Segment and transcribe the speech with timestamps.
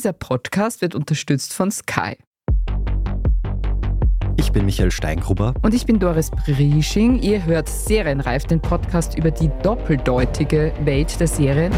[0.00, 2.16] Dieser Podcast wird unterstützt von Sky.
[4.38, 5.52] Ich bin Michael Steingruber.
[5.60, 7.20] Und ich bin Doris Briesching.
[7.20, 11.74] Ihr hört Serienreif, den Podcast über die doppeldeutige Welt der Serien.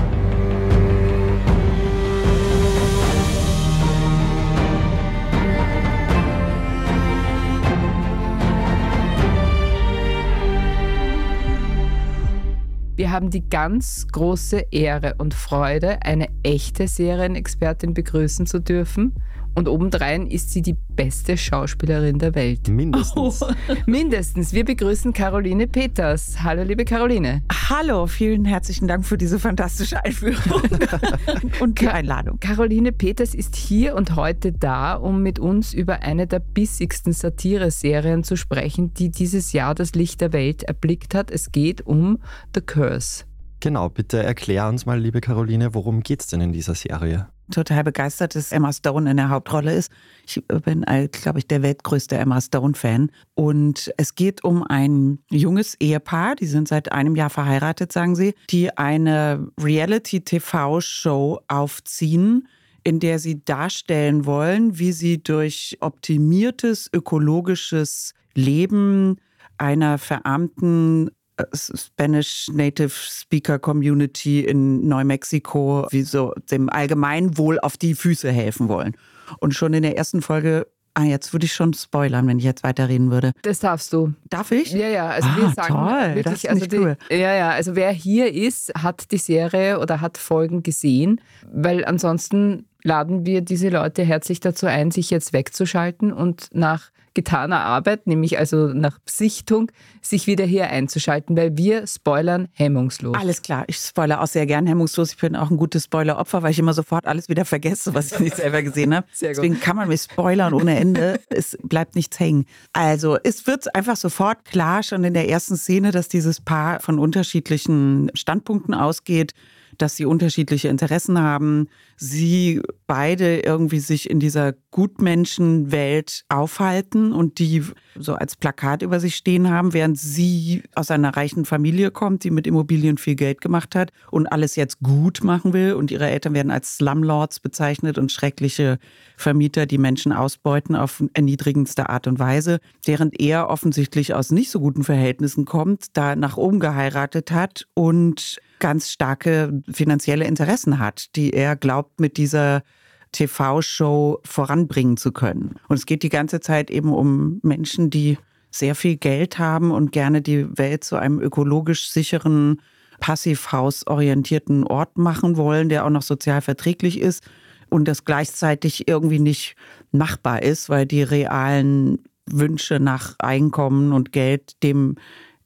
[13.12, 19.14] Haben die ganz große Ehre und Freude, eine echte Serienexpertin begrüßen zu dürfen.
[19.54, 22.68] Und obendrein ist sie die beste Schauspielerin der Welt.
[22.68, 23.42] Mindestens.
[23.42, 23.46] Oh.
[23.86, 24.52] Mindestens.
[24.52, 26.42] Wir begrüßen Caroline Peters.
[26.42, 27.42] Hallo, liebe Caroline.
[27.68, 30.62] Hallo, vielen herzlichen Dank für diese fantastische Einführung
[31.60, 32.40] und die Einladung.
[32.40, 38.24] Caroline Peters ist hier und heute da, um mit uns über eine der bissigsten Satireserien
[38.24, 41.30] zu sprechen, die dieses Jahr das Licht der Welt erblickt hat.
[41.30, 42.18] Es geht um
[42.54, 43.24] The Curse.
[43.60, 47.28] Genau, bitte erklär uns mal, liebe Caroline, worum geht es denn in dieser Serie?
[47.52, 49.92] Total begeistert, dass Emma Stone in der Hauptrolle ist.
[50.26, 53.10] Ich bin, glaube ich, der weltgrößte Emma Stone-Fan.
[53.34, 58.34] Und es geht um ein junges Ehepaar, die sind seit einem Jahr verheiratet, sagen sie,
[58.50, 62.48] die eine Reality-TV-Show aufziehen,
[62.84, 69.16] in der sie darstellen wollen, wie sie durch optimiertes ökologisches Leben
[69.58, 71.10] einer verarmten
[71.52, 78.96] Spanish Native Speaker Community in Neumexiko, wie so dem Allgemeinwohl auf die Füße helfen wollen.
[79.40, 82.62] Und schon in der ersten Folge Ah, jetzt würde ich schon spoilern, wenn ich jetzt
[82.62, 83.32] weiterreden würde.
[83.42, 84.12] Das darfst du.
[84.28, 84.72] Darf ich?
[84.72, 85.08] Ja, ja.
[85.08, 86.96] Also ah, wir sagen toll, wirklich, das ist also cool.
[87.10, 87.50] Ja, ja.
[87.50, 91.20] Also wer hier ist, hat die Serie oder hat Folgen gesehen,
[91.50, 97.60] weil ansonsten laden wir diese Leute herzlich dazu ein, sich jetzt wegzuschalten und nach getaner
[97.60, 103.16] Arbeit, nämlich also nach Sichtung, sich wieder hier einzuschalten, weil wir spoilern hemmungslos.
[103.18, 105.12] Alles klar, ich spoilere auch sehr gern hemmungslos.
[105.12, 108.20] Ich bin auch ein gutes Spoiler-Opfer, weil ich immer sofort alles wieder vergesse, was ich
[108.20, 109.06] nicht selber gesehen habe.
[109.20, 111.20] Deswegen kann man mich spoilern ohne Ende.
[111.28, 112.46] es bleibt nichts hängen.
[112.72, 116.98] Also es wird einfach sofort klar, schon in der ersten Szene, dass dieses Paar von
[116.98, 119.32] unterschiedlichen Standpunkten ausgeht
[119.78, 127.64] dass sie unterschiedliche Interessen haben, sie beide irgendwie sich in dieser Gutmenschenwelt aufhalten und die
[127.96, 132.30] so als Plakat über sich stehen haben, während sie aus einer reichen Familie kommt, die
[132.30, 135.74] mit Immobilien viel Geld gemacht hat und alles jetzt gut machen will.
[135.74, 138.78] Und ihre Eltern werden als Slumlords bezeichnet und schreckliche
[139.16, 144.60] Vermieter, die Menschen ausbeuten auf erniedrigendste Art und Weise, während er offensichtlich aus nicht so
[144.60, 151.32] guten Verhältnissen kommt, da nach oben geheiratet hat und ganz starke finanzielle Interessen hat, die
[151.32, 152.62] er glaubt, mit dieser
[153.10, 155.56] TV-Show voranbringen zu können.
[155.66, 158.18] Und es geht die ganze Zeit eben um Menschen, die
[158.52, 162.62] sehr viel Geld haben und gerne die Welt zu einem ökologisch sicheren,
[163.00, 167.24] passivhausorientierten Ort machen wollen, der auch noch sozial verträglich ist
[167.68, 169.56] und das gleichzeitig irgendwie nicht
[169.90, 171.98] machbar ist, weil die realen
[172.30, 174.94] Wünsche nach Einkommen und Geld dem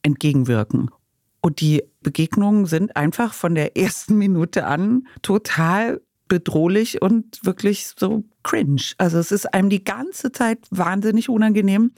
[0.03, 0.91] entgegenwirken.
[1.47, 8.25] Und die Begegnungen sind einfach von der ersten Minute an total bedrohlich und wirklich so
[8.43, 8.83] cringe.
[8.99, 11.93] Also es ist einem die ganze Zeit wahnsinnig unangenehm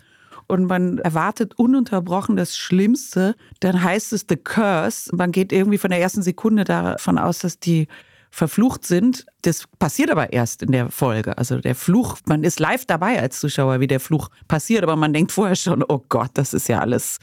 [0.48, 3.36] und man erwartet ununterbrochen das Schlimmste.
[3.60, 5.16] Dann heißt es The Curse.
[5.16, 7.88] Man geht irgendwie von der ersten Sekunde davon aus, dass die
[8.30, 9.24] verflucht sind.
[9.40, 11.38] Das passiert aber erst in der Folge.
[11.38, 15.14] Also der Fluch, man ist live dabei als Zuschauer, wie der Fluch passiert, aber man
[15.14, 17.18] denkt vorher schon, oh Gott, das ist ja alles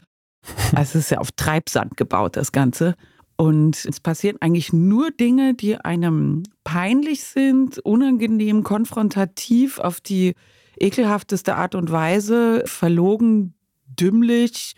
[0.74, 2.94] also es ist ja auf Treibsand gebaut, das Ganze.
[3.36, 10.34] Und es passieren eigentlich nur Dinge, die einem peinlich sind, unangenehm, konfrontativ, auf die
[10.78, 13.54] ekelhafteste Art und Weise, verlogen,
[13.86, 14.74] dümmlich,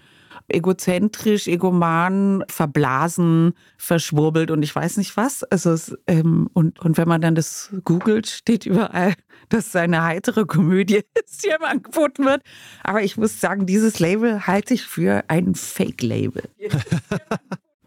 [0.49, 5.45] egozentrisch, egoman, verblasen, verschwurbelt und ich weiß nicht was.
[5.45, 9.15] Also es, ähm, und, und wenn man dann das googelt, steht überall,
[9.49, 12.43] dass es eine heitere Komödie ist, die einem angeboten wird.
[12.83, 16.45] Aber ich muss sagen, dieses Label halte ich für ein Fake-Label.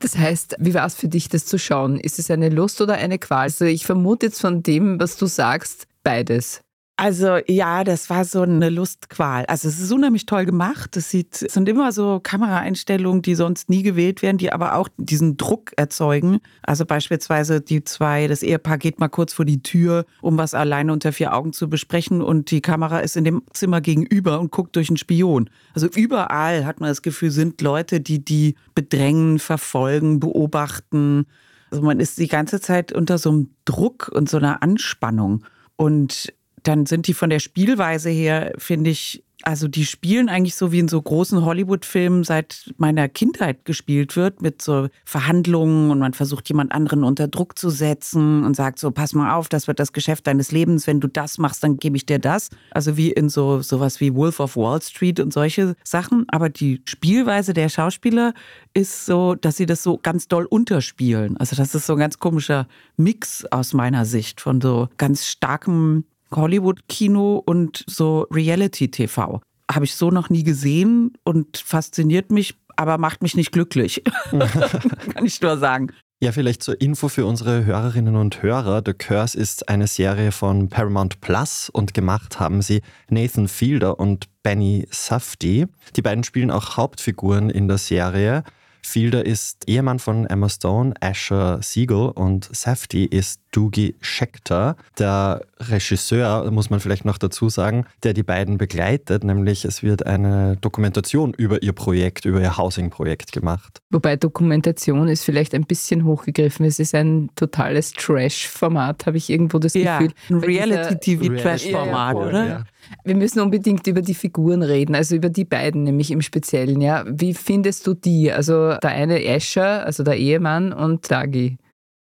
[0.02, 2.00] Das heißt, wie war es für dich, das zu schauen?
[2.00, 3.44] Ist es eine Lust oder eine Qual?
[3.44, 6.62] Also ich vermute jetzt von dem, was du sagst, beides.
[7.02, 9.48] Also ja, das war so eine Lustqual.
[9.48, 10.96] Also es ist unheimlich toll gemacht.
[10.96, 14.88] Es sieht, es sind immer so Kameraeinstellungen, die sonst nie gewählt werden, die aber auch
[14.98, 16.42] diesen Druck erzeugen.
[16.62, 20.94] Also beispielsweise die zwei, das Ehepaar geht mal kurz vor die Tür, um was alleine
[20.94, 24.76] unter vier Augen zu besprechen und die Kamera ist in dem Zimmer gegenüber und guckt
[24.76, 25.50] durch einen Spion.
[25.74, 31.26] Also überall hat man das Gefühl, sind Leute, die die bedrängen, verfolgen, beobachten.
[31.72, 35.44] Also man ist die ganze Zeit unter so einem Druck und so einer Anspannung.
[35.78, 36.32] Und
[36.64, 40.80] dann sind die von der Spielweise her, finde ich, also die spielen eigentlich so wie
[40.80, 46.48] in so großen Hollywood-Filmen seit meiner Kindheit gespielt wird, mit so Verhandlungen und man versucht
[46.50, 49.94] jemand anderen unter Druck zu setzen und sagt so, pass mal auf, das wird das
[49.94, 52.50] Geschäft deines Lebens, wenn du das machst, dann gebe ich dir das.
[52.72, 56.26] Also wie in so sowas wie Wolf of Wall Street und solche Sachen.
[56.30, 58.34] Aber die Spielweise der Schauspieler
[58.74, 61.38] ist so, dass sie das so ganz doll unterspielen.
[61.38, 62.68] Also das ist so ein ganz komischer
[62.98, 69.42] Mix aus meiner Sicht von so ganz starkem Hollywood-Kino und so Reality-TV.
[69.72, 74.04] Habe ich so noch nie gesehen und fasziniert mich, aber macht mich nicht glücklich.
[74.32, 75.92] Kann ich nur sagen.
[76.24, 78.84] Ja, vielleicht zur Info für unsere Hörerinnen und Hörer.
[78.86, 84.28] The Curse ist eine Serie von Paramount Plus und gemacht haben sie Nathan Fielder und
[84.44, 85.66] Benny Safdie.
[85.96, 88.44] Die beiden spielen auch Hauptfiguren in der Serie.
[88.84, 96.50] Fielder ist Ehemann von Emma Stone, Asher Siegel und Safety ist Doogie Scheckter, der Regisseur,
[96.52, 101.34] muss man vielleicht noch dazu sagen, der die beiden begleitet, nämlich es wird eine Dokumentation
[101.34, 103.82] über ihr Projekt, über ihr Housing-Projekt gemacht.
[103.90, 106.66] Wobei Dokumentation ist vielleicht ein bisschen hochgegriffen.
[106.66, 110.14] Es ist ein totales Trash-Format, habe ich irgendwo das ja, Gefühl.
[110.30, 112.48] Ein Reality-TV-Trash-Format, ja, oder?
[112.48, 112.64] Ja.
[113.04, 116.82] Wir müssen unbedingt über die Figuren reden, also über die beiden nämlich im Speziellen.
[116.82, 117.04] Ja.
[117.08, 118.32] Wie findest du die?
[118.32, 121.58] Also der eine Escher, also der Ehemann und Dagi.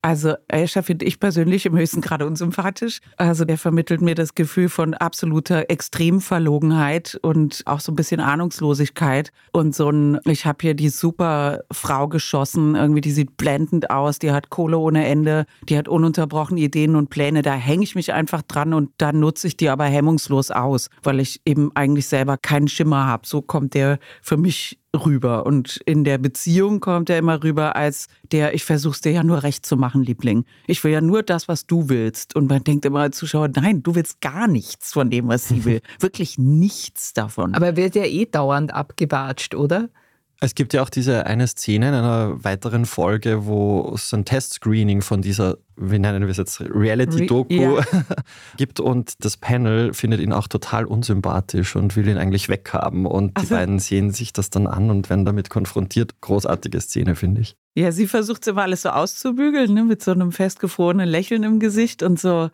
[0.06, 3.00] Also Escher finde ich persönlich im höchsten Grade unsympathisch.
[3.18, 9.32] Also der vermittelt mir das Gefühl von absoluter Extremverlogenheit und auch so ein bisschen Ahnungslosigkeit.
[9.52, 14.20] Und so ein, ich habe hier die super Frau geschossen, irgendwie, die sieht blendend aus,
[14.20, 17.42] die hat Kohle ohne Ende, die hat ununterbrochen Ideen und Pläne.
[17.42, 21.20] Da hänge ich mich einfach dran und dann nutze ich die aber hemmungslos aus, weil
[21.20, 23.26] ich eben eigentlich selber keinen Schimmer habe.
[23.26, 25.46] So kommt der für mich rüber.
[25.46, 29.44] Und in der Beziehung kommt er immer rüber als der, ich versuch's dir ja nur
[29.44, 30.46] recht zu machen, Liebling.
[30.68, 32.36] Ich will ja nur das, was du willst.
[32.36, 35.66] Und man denkt immer als Zuschauer, nein, du willst gar nichts von dem, was sie
[35.66, 35.82] will.
[36.00, 37.54] Wirklich nichts davon.
[37.54, 39.90] Aber er wird ja eh dauernd abgewatscht, oder?
[40.42, 45.02] Es gibt ja auch diese eine Szene in einer weiteren Folge, wo es ein Testscreening
[45.02, 48.02] von dieser, wie nennen wir es jetzt, Reality-Doku Re ja.
[48.58, 53.36] gibt und das Panel findet ihn auch total unsympathisch und will ihn eigentlich weghaben und
[53.36, 56.20] also, die beiden sehen sich das dann an und werden damit konfrontiert.
[56.22, 57.56] Großartige Szene, finde ich.
[57.76, 61.60] Ja, sie versucht es immer alles so auszubügeln, ne, mit so einem festgefrorenen Lächeln im
[61.60, 62.50] Gesicht und so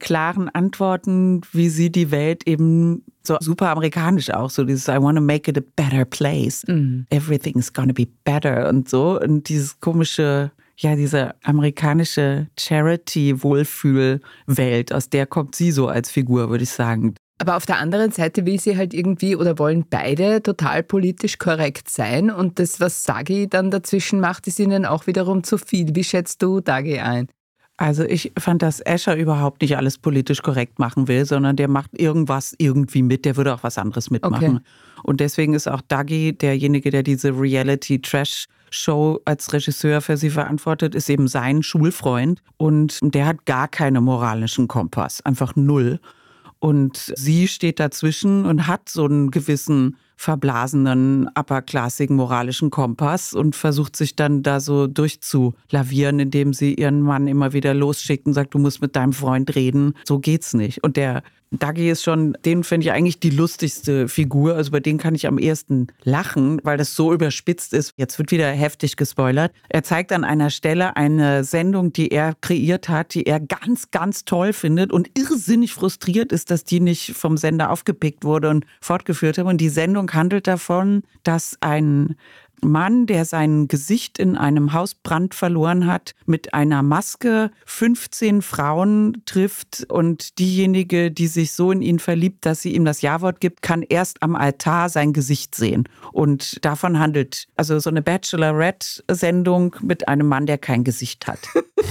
[0.00, 5.16] klaren Antworten, wie sie die Welt eben so super amerikanisch auch, so dieses I want
[5.16, 6.64] to make it a better place.
[6.66, 7.02] Mm.
[7.10, 9.20] Everything's gonna be better und so.
[9.20, 16.64] Und dieses komische, ja, diese amerikanische Charity-Wohlfühlwelt, aus der kommt sie so als Figur, würde
[16.64, 17.14] ich sagen.
[17.40, 21.88] Aber auf der anderen Seite will sie halt irgendwie oder wollen beide total politisch korrekt
[21.88, 25.94] sein und das, was Sagi dann dazwischen macht, ist ihnen auch wiederum zu viel.
[25.94, 27.28] Wie schätzt du Dagi ein?
[27.80, 31.98] Also ich fand, dass Escher überhaupt nicht alles politisch korrekt machen will, sondern der macht
[31.98, 34.56] irgendwas irgendwie mit, der würde auch was anderes mitmachen.
[34.56, 34.64] Okay.
[35.02, 41.08] Und deswegen ist auch Dagi derjenige, der diese Reality-Trash-Show als Regisseur für sie verantwortet, ist
[41.08, 42.42] eben sein Schulfreund.
[42.58, 46.00] Und der hat gar keinen moralischen Kompass, einfach null.
[46.58, 53.96] Und sie steht dazwischen und hat so einen gewissen verblasenen, upperklassigen moralischen Kompass und versucht
[53.96, 58.58] sich dann da so durchzulavieren, indem sie ihren Mann immer wieder losschickt und sagt, du
[58.58, 59.94] musst mit deinem Freund reden.
[60.04, 60.84] So geht's nicht.
[60.84, 64.54] Und der Dagi ist schon, den finde ich eigentlich die lustigste Figur.
[64.54, 67.92] Also bei dem kann ich am ehesten lachen, weil das so überspitzt ist.
[67.96, 69.52] Jetzt wird wieder heftig gespoilert.
[69.68, 74.24] Er zeigt an einer Stelle eine Sendung, die er kreiert hat, die er ganz, ganz
[74.24, 79.38] toll findet und irrsinnig frustriert ist, dass die nicht vom Sender aufgepickt wurde und fortgeführt
[79.38, 79.48] haben.
[79.48, 82.14] Und die Sendung handelt davon, dass ein
[82.62, 89.86] Mann, der sein Gesicht in einem Hausbrand verloren hat, mit einer Maske 15 Frauen trifft
[89.88, 93.82] und diejenige, die sich so in ihn verliebt, dass sie ihm das Ja-Wort gibt, kann
[93.82, 95.88] erst am Altar sein Gesicht sehen.
[96.12, 101.40] Und davon handelt also so eine Bachelorette-Sendung mit einem Mann, der kein Gesicht hat.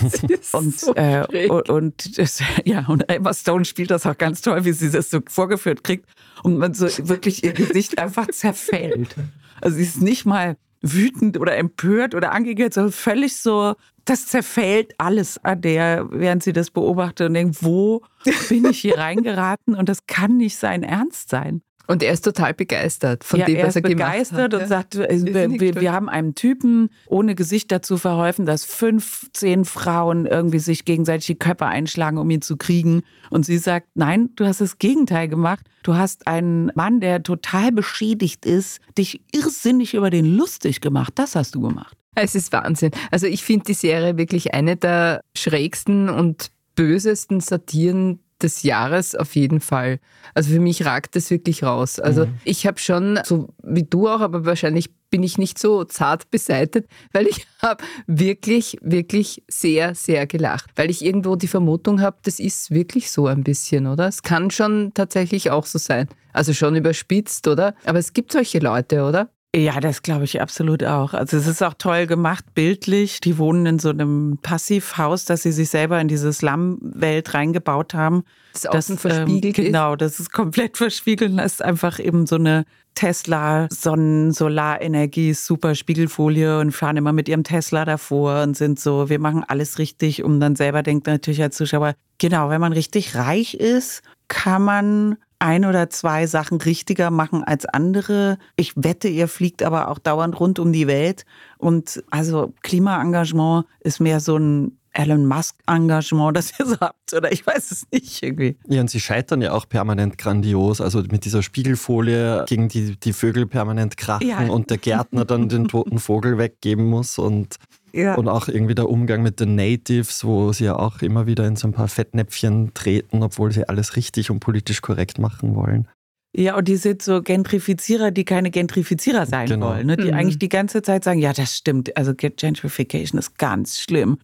[0.53, 2.17] und, so äh, und, und
[2.65, 6.05] ja, und Emma Stone spielt das auch ganz toll, wie sie das so vorgeführt kriegt
[6.43, 9.15] und man so wirklich ihr Gesicht einfach zerfällt.
[9.61, 13.75] Also sie ist nicht mal wütend oder empört oder angegangen, sondern völlig so,
[14.05, 18.01] das zerfällt alles an der, während sie das beobachtet und denkt, wo
[18.49, 19.75] bin ich hier reingeraten?
[19.75, 21.61] Und das kann nicht sein Ernst sein.
[21.89, 25.08] Und er ist total begeistert von ja, dem, was er, er begeistert und sagt, äh,
[25.10, 31.25] wir, wir, haben einem Typen ohne Gesicht dazu verholfen, dass 15 Frauen irgendwie sich gegenseitig
[31.25, 33.01] die Köpfe einschlagen, um ihn zu kriegen.
[33.31, 35.65] Und sie sagt, nein, du hast das Gegenteil gemacht.
[35.81, 41.13] Du hast einen Mann, der total beschädigt ist, dich irrsinnig über den lustig gemacht.
[41.15, 41.98] Das hast du gemacht.
[42.13, 42.91] Es ist Wahnsinn.
[43.10, 49.36] Also ich finde die Serie wirklich eine der schrägsten und bösesten Satiren, des Jahres auf
[49.36, 50.00] jeden Fall.
[50.34, 52.00] Also für mich ragt das wirklich raus.
[52.00, 52.34] Also mhm.
[52.43, 56.88] ich habe schon, so wie du auch, aber wahrscheinlich bin ich nicht so zart beseitet,
[57.13, 60.69] weil ich habe wirklich, wirklich sehr, sehr gelacht.
[60.75, 64.08] Weil ich irgendwo die Vermutung habe, das ist wirklich so ein bisschen, oder?
[64.08, 66.08] Es kann schon tatsächlich auch so sein.
[66.31, 67.74] Also schon überspitzt, oder?
[67.86, 69.29] Aber es gibt solche Leute, oder?
[69.55, 71.15] Ja, das glaube ich absolut auch.
[71.15, 73.19] Also es ist auch toll gemacht, bildlich.
[73.19, 78.23] Die wohnen in so einem Passivhaus, das sie sich selber in diese Slum-Welt reingebaut haben.
[78.53, 81.35] Das außen das, verspiegelt ähm, Genau, das ist komplett verspiegelt.
[81.35, 87.27] Das ist einfach eben so eine Tesla, Sonnen, Solarenergie, super Spiegelfolie und fahren immer mit
[87.27, 90.23] ihrem Tesla davor und sind so, wir machen alles richtig.
[90.23, 95.17] Und dann selber denkt natürlich als Zuschauer, genau, wenn man richtig reich ist, kann man
[95.39, 98.38] ein oder zwei Sachen richtiger machen als andere.
[98.55, 101.25] Ich wette, ihr fliegt aber auch dauernd rund um die Welt.
[101.58, 107.46] Und also Klimaengagement ist mehr so ein Elon Musk-Engagement, das ihr so habt, oder ich
[107.46, 108.58] weiß es nicht irgendwie.
[108.67, 110.81] Ja, und sie scheitern ja auch permanent grandios.
[110.81, 114.48] Also mit dieser Spiegelfolie gegen die, die Vögel permanent krachen ja.
[114.48, 117.55] und der Gärtner dann den toten Vogel weggeben muss und
[117.93, 118.15] ja.
[118.15, 121.55] Und auch irgendwie der Umgang mit den Natives, wo sie ja auch immer wieder in
[121.55, 125.88] so ein paar Fettnäpfchen treten, obwohl sie alles richtig und politisch korrekt machen wollen.
[126.36, 129.69] Ja, und die sind so Gentrifizierer, die keine Gentrifizierer sein genau.
[129.69, 129.88] wollen.
[129.88, 129.98] Ne?
[129.98, 130.13] Die mhm.
[130.13, 131.96] eigentlich die ganze Zeit sagen, ja, das stimmt.
[131.98, 134.19] Also Gentrification ist ganz schlimm.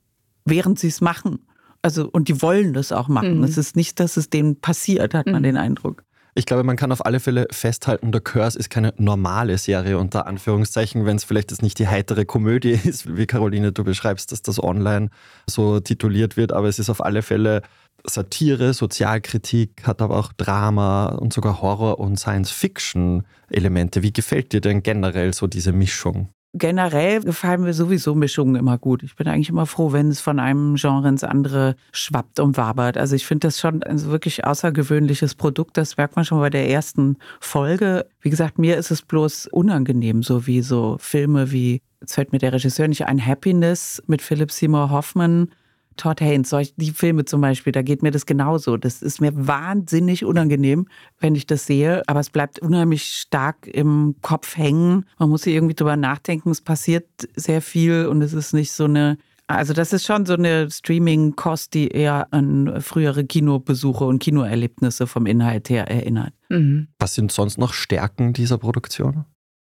[0.46, 1.40] Während sie es machen.
[1.82, 3.40] Also, und die wollen das auch machen.
[3.40, 3.44] Mhm.
[3.44, 5.44] Es ist nicht, dass es denen passiert, hat man mhm.
[5.44, 6.04] den Eindruck.
[6.38, 10.28] Ich glaube, man kann auf alle Fälle festhalten, The Curse ist keine normale Serie unter
[10.28, 14.42] Anführungszeichen, wenn es vielleicht jetzt nicht die heitere Komödie ist, wie Caroline du beschreibst, dass
[14.42, 15.10] das online
[15.50, 17.62] so tituliert wird, aber es ist auf alle Fälle
[18.04, 24.04] Satire, Sozialkritik, hat aber auch Drama und sogar Horror- und Science-Fiction-Elemente.
[24.04, 26.30] Wie gefällt dir denn generell so diese Mischung?
[26.58, 29.04] Generell gefallen mir sowieso Mischungen immer gut.
[29.04, 32.98] Ich bin eigentlich immer froh, wenn es von einem Genre ins andere schwappt und wabert.
[32.98, 35.78] Also ich finde das schon ein wirklich außergewöhnliches Produkt.
[35.78, 38.08] Das merkt man schon bei der ersten Folge.
[38.22, 42.40] Wie gesagt, mir ist es bloß unangenehm, so wie so Filme wie, jetzt fällt mir
[42.40, 45.50] der Regisseur nicht ein, Happiness mit Philip Seymour Hoffman
[45.98, 48.78] Todd Haynes, solch, die Filme zum Beispiel, da geht mir das genauso.
[48.78, 50.88] Das ist mir wahnsinnig unangenehm,
[51.20, 55.06] wenn ich das sehe, aber es bleibt unheimlich stark im Kopf hängen.
[55.20, 58.86] Man muss hier irgendwie drüber nachdenken, es passiert sehr viel und es ist nicht so
[58.86, 65.06] eine also das ist schon so eine Streaming-Kost, die eher an frühere Kinobesuche und Kinoerlebnisse
[65.06, 66.34] vom Inhalt her erinnert.
[66.50, 66.88] Mhm.
[66.98, 69.26] Was sind sonst noch Stärken dieser Produktion?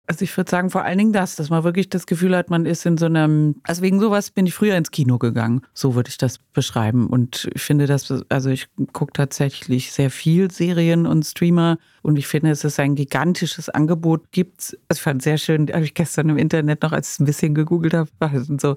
[0.05, 2.65] Also ich würde sagen, vor allen Dingen das, dass man wirklich das Gefühl hat, man
[2.65, 5.61] ist in so einem, also wegen sowas bin ich früher ins Kino gegangen.
[5.73, 7.07] So würde ich das beschreiben.
[7.07, 12.27] Und ich finde das, also ich gucke tatsächlich sehr viel Serien und Streamer und ich
[12.27, 14.77] finde, es ein gigantisches Angebot gibt.
[14.89, 17.25] Also ich fand es sehr schön, habe ich gestern im Internet noch, als ich ein
[17.25, 18.09] bisschen gegoogelt habe,
[18.43, 18.75] sind so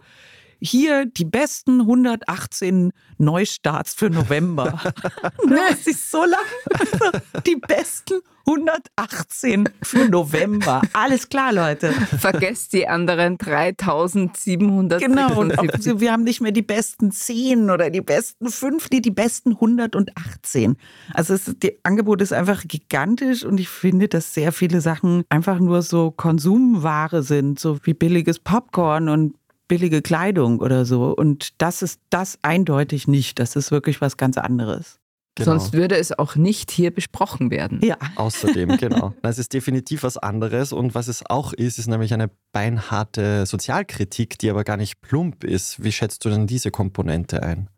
[0.61, 4.81] hier die besten 118 Neustarts für November.
[5.49, 7.23] das ist so lang.
[7.47, 10.81] Die besten 118 für November.
[10.93, 11.93] Alles klar, Leute.
[11.93, 15.01] Vergesst die anderen 3700.
[15.01, 15.53] Genau, und
[16.01, 20.77] wir haben nicht mehr die besten 10 oder die besten 5, nee, die besten 118.
[21.13, 25.59] Also es, das Angebot ist einfach gigantisch und ich finde, dass sehr viele Sachen einfach
[25.59, 29.35] nur so Konsumware sind, so wie billiges Popcorn und
[29.69, 31.15] billige Kleidung oder so.
[31.15, 33.39] Und das ist das eindeutig nicht.
[33.39, 34.99] Das ist wirklich was ganz anderes.
[35.37, 35.51] Genau.
[35.51, 37.81] Sonst würde es auch nicht hier besprochen werden.
[37.83, 37.99] Ja.
[38.17, 39.13] Außerdem, genau.
[39.21, 40.73] Es ist definitiv was anderes.
[40.73, 45.45] Und was es auch ist, ist nämlich eine beinharte Sozialkritik, die aber gar nicht plump
[45.45, 45.85] ist.
[45.85, 47.69] Wie schätzt du denn diese Komponente ein?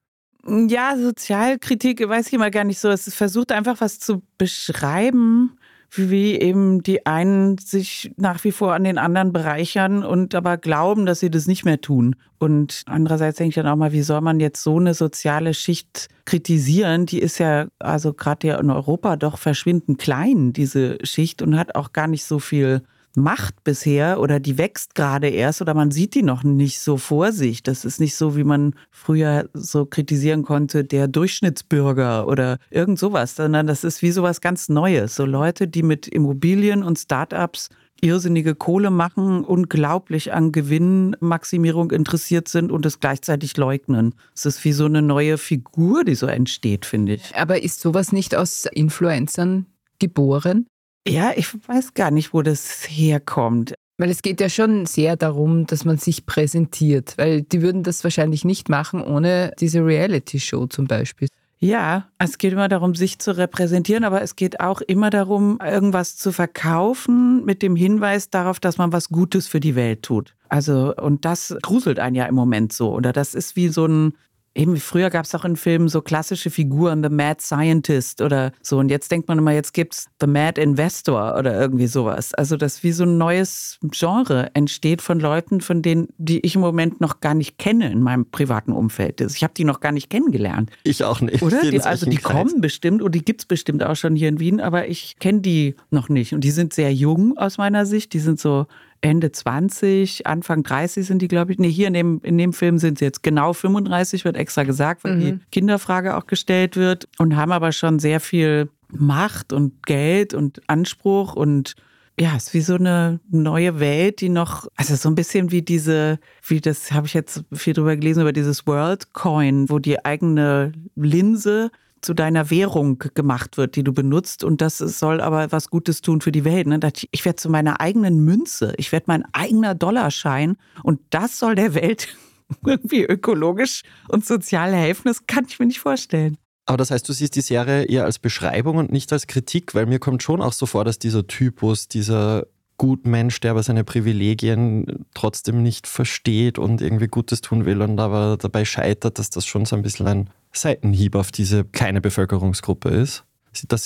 [0.46, 2.88] Ja, Sozialkritik weiß ich immer gar nicht so.
[2.90, 5.58] Es versucht einfach was zu beschreiben,
[5.90, 11.06] wie eben die einen sich nach wie vor an den anderen bereichern und aber glauben,
[11.06, 12.14] dass sie das nicht mehr tun.
[12.38, 16.08] Und andererseits denke ich dann auch mal, wie soll man jetzt so eine soziale Schicht
[16.24, 17.06] kritisieren?
[17.06, 21.74] Die ist ja also gerade ja in Europa doch verschwindend klein, diese Schicht, und hat
[21.74, 22.82] auch gar nicht so viel
[23.18, 27.32] macht bisher oder die wächst gerade erst oder man sieht die noch nicht so vor
[27.32, 27.62] sich.
[27.62, 33.36] Das ist nicht so, wie man früher so kritisieren konnte, der Durchschnittsbürger oder irgend sowas,
[33.36, 35.14] sondern das ist wie sowas ganz Neues.
[35.14, 37.68] So Leute, die mit Immobilien und Startups
[38.00, 44.14] irrsinnige Kohle machen, unglaublich an Gewinnmaximierung interessiert sind und es gleichzeitig leugnen.
[44.34, 47.34] Es ist wie so eine neue Figur, die so entsteht, finde ich.
[47.34, 49.66] Aber ist sowas nicht aus Influencern
[49.98, 50.66] geboren?
[51.08, 53.74] Ja, ich weiß gar nicht, wo das herkommt.
[53.96, 58.04] Weil es geht ja schon sehr darum, dass man sich präsentiert, weil die würden das
[58.04, 61.28] wahrscheinlich nicht machen ohne diese Reality-Show zum Beispiel.
[61.60, 66.16] Ja, es geht immer darum, sich zu repräsentieren, aber es geht auch immer darum, irgendwas
[66.16, 70.36] zu verkaufen mit dem Hinweis darauf, dass man was Gutes für die Welt tut.
[70.48, 72.92] Also, und das gruselt einen ja im Moment so.
[72.94, 74.12] Oder das ist wie so ein
[74.54, 78.78] Eben, früher gab es auch in Filmen so klassische Figuren, The Mad Scientist oder so.
[78.78, 82.34] Und jetzt denkt man immer, jetzt gibt es The Mad Investor oder irgendwie sowas.
[82.34, 86.60] Also, dass wie so ein neues Genre entsteht von Leuten, von denen, die ich im
[86.60, 89.20] Moment noch gar nicht kenne in meinem privaten Umfeld.
[89.20, 90.70] Ich habe die noch gar nicht kennengelernt.
[90.82, 91.42] Ich auch nicht.
[91.42, 91.62] Oder?
[91.62, 92.32] Die, also, die Kreis.
[92.32, 95.40] kommen bestimmt und die gibt es bestimmt auch schon hier in Wien, aber ich kenne
[95.40, 96.34] die noch nicht.
[96.34, 98.12] Und die sind sehr jung aus meiner Sicht.
[98.12, 98.66] Die sind so
[99.00, 101.58] Ende 20, Anfang 30 sind die, glaube ich.
[101.58, 105.04] Nee, hier in dem, in dem Film sind sie jetzt genau 35, wird extra gesagt,
[105.04, 105.20] weil mhm.
[105.20, 110.60] die Kinderfrage auch gestellt wird und haben aber schon sehr viel Macht und Geld und
[110.66, 111.74] Anspruch und
[112.20, 115.62] ja, es ist wie so eine neue Welt, die noch, also so ein bisschen wie
[115.62, 120.04] diese, wie das habe ich jetzt viel drüber gelesen, über dieses World Coin, wo die
[120.04, 121.70] eigene Linse
[122.02, 124.44] zu deiner Währung gemacht wird, die du benutzt.
[124.44, 126.66] Und das soll aber was Gutes tun für die Welt.
[126.66, 126.80] Ne?
[127.10, 128.74] Ich werde zu meiner eigenen Münze.
[128.76, 130.56] Ich werde mein eigener Dollarschein.
[130.82, 132.08] Und das soll der Welt
[132.64, 135.02] irgendwie ökologisch und sozial helfen.
[135.04, 136.36] Das kann ich mir nicht vorstellen.
[136.66, 139.86] Aber das heißt, du siehst die Serie eher als Beschreibung und nicht als Kritik, weil
[139.86, 142.46] mir kommt schon auch so vor, dass dieser Typus, dieser
[142.78, 148.36] Gutmensch, der aber seine Privilegien trotzdem nicht versteht und irgendwie Gutes tun will und aber
[148.38, 153.24] dabei scheitert, dass das schon so ein bisschen ein Seitenhieb auf diese kleine Bevölkerungsgruppe ist?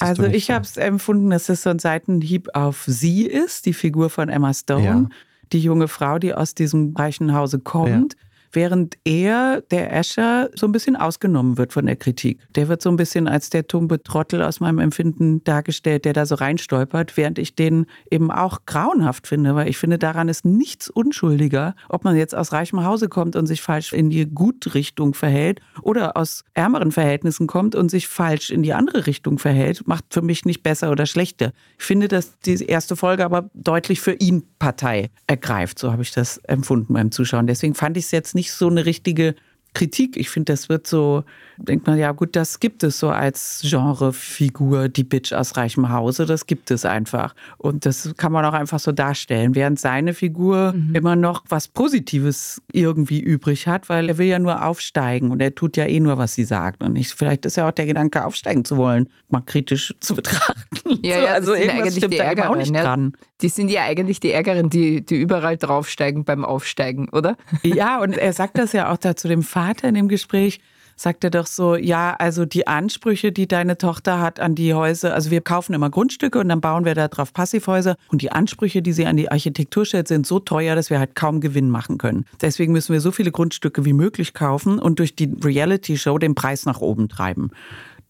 [0.01, 4.11] also ich habe es empfunden, dass es so ein Seitenhieb auf sie ist, die Figur
[4.11, 5.09] von Emma Stone, ja.
[5.53, 8.13] die junge Frau, die aus diesem reichen Hause kommt.
[8.13, 8.19] Ja
[8.53, 12.41] während er, der Escher, so ein bisschen ausgenommen wird von der Kritik.
[12.55, 16.27] Der wird so ein bisschen als der tumbe Trottel aus meinem Empfinden dargestellt, der da
[16.27, 20.89] so reinstolpert, während ich den eben auch grauenhaft finde, weil ich finde, daran ist nichts
[20.89, 25.61] unschuldiger, ob man jetzt aus reichem Hause kommt und sich falsch in die Gutrichtung verhält
[25.83, 30.23] oder aus ärmeren Verhältnissen kommt und sich falsch in die andere Richtung verhält, macht für
[30.23, 31.53] mich nicht besser oder schlechter.
[31.79, 35.79] Ich finde, dass die erste Folge aber deutlich für ihn Partei ergreift.
[35.79, 37.47] So habe ich das empfunden beim Zuschauen.
[37.47, 39.37] Deswegen fand ich es jetzt nicht nicht so eine richtige
[39.75, 40.17] Kritik.
[40.17, 41.25] Ich finde, das wird so,
[41.57, 46.27] denkt man, ja gut, das gibt es so als Genrefigur, die Bitch aus reichem Hause,
[46.27, 47.35] das gibt es einfach.
[47.57, 50.95] Und das kann man auch einfach so darstellen, während seine Figur mhm.
[50.95, 55.55] immer noch was Positives irgendwie übrig hat, weil er will ja nur aufsteigen und er
[55.55, 56.83] tut ja eh nur, was sie sagt.
[56.83, 60.99] Und nicht, vielleicht ist ja auch der Gedanke, aufsteigen zu wollen, mal kritisch zu betrachten.
[61.03, 62.83] Ja, ja, also irgendwas stimmt da auch nicht ne?
[62.83, 63.13] dran.
[63.41, 67.37] Die sind ja eigentlich die Ärgeren, die, die überall draufsteigen beim Aufsteigen, oder?
[67.65, 70.61] Ja, und er sagt das ja auch da zu dem Vater in dem Gespräch,
[70.97, 75.15] sagt er doch so, ja, also die Ansprüche, die deine Tochter hat an die Häuser,
[75.15, 78.83] also wir kaufen immer Grundstücke und dann bauen wir da drauf Passivhäuser und die Ansprüche,
[78.83, 81.99] die sie an die Architektur stellt, sind so teuer, dass wir halt kaum Gewinn machen
[81.99, 82.25] können.
[82.41, 86.67] Deswegen müssen wir so viele Grundstücke wie möglich kaufen und durch die Reality-Show den Preis
[86.67, 87.51] nach oben treiben.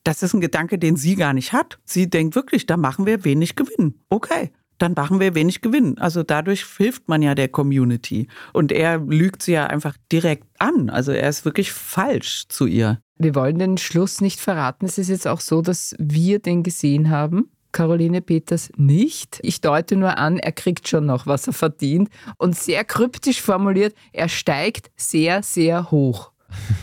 [0.05, 1.79] Das ist ein Gedanke, den sie gar nicht hat.
[1.85, 3.95] Sie denkt wirklich, da machen wir wenig Gewinn.
[4.09, 4.51] Okay
[4.83, 5.97] dann machen wir wenig Gewinn.
[5.99, 8.27] Also dadurch hilft man ja der Community.
[8.53, 10.91] Und er lügt sie ja einfach direkt an.
[10.91, 13.01] Also er ist wirklich falsch zu ihr.
[13.17, 14.85] Wir wollen den Schluss nicht verraten.
[14.85, 17.51] Es ist jetzt auch so, dass wir den gesehen haben.
[17.71, 19.39] Caroline Peters nicht.
[19.43, 22.11] Ich deute nur an, er kriegt schon noch, was er verdient.
[22.37, 26.33] Und sehr kryptisch formuliert, er steigt sehr, sehr hoch.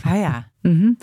[0.02, 0.44] Ah ja.
[0.62, 0.96] Mhm.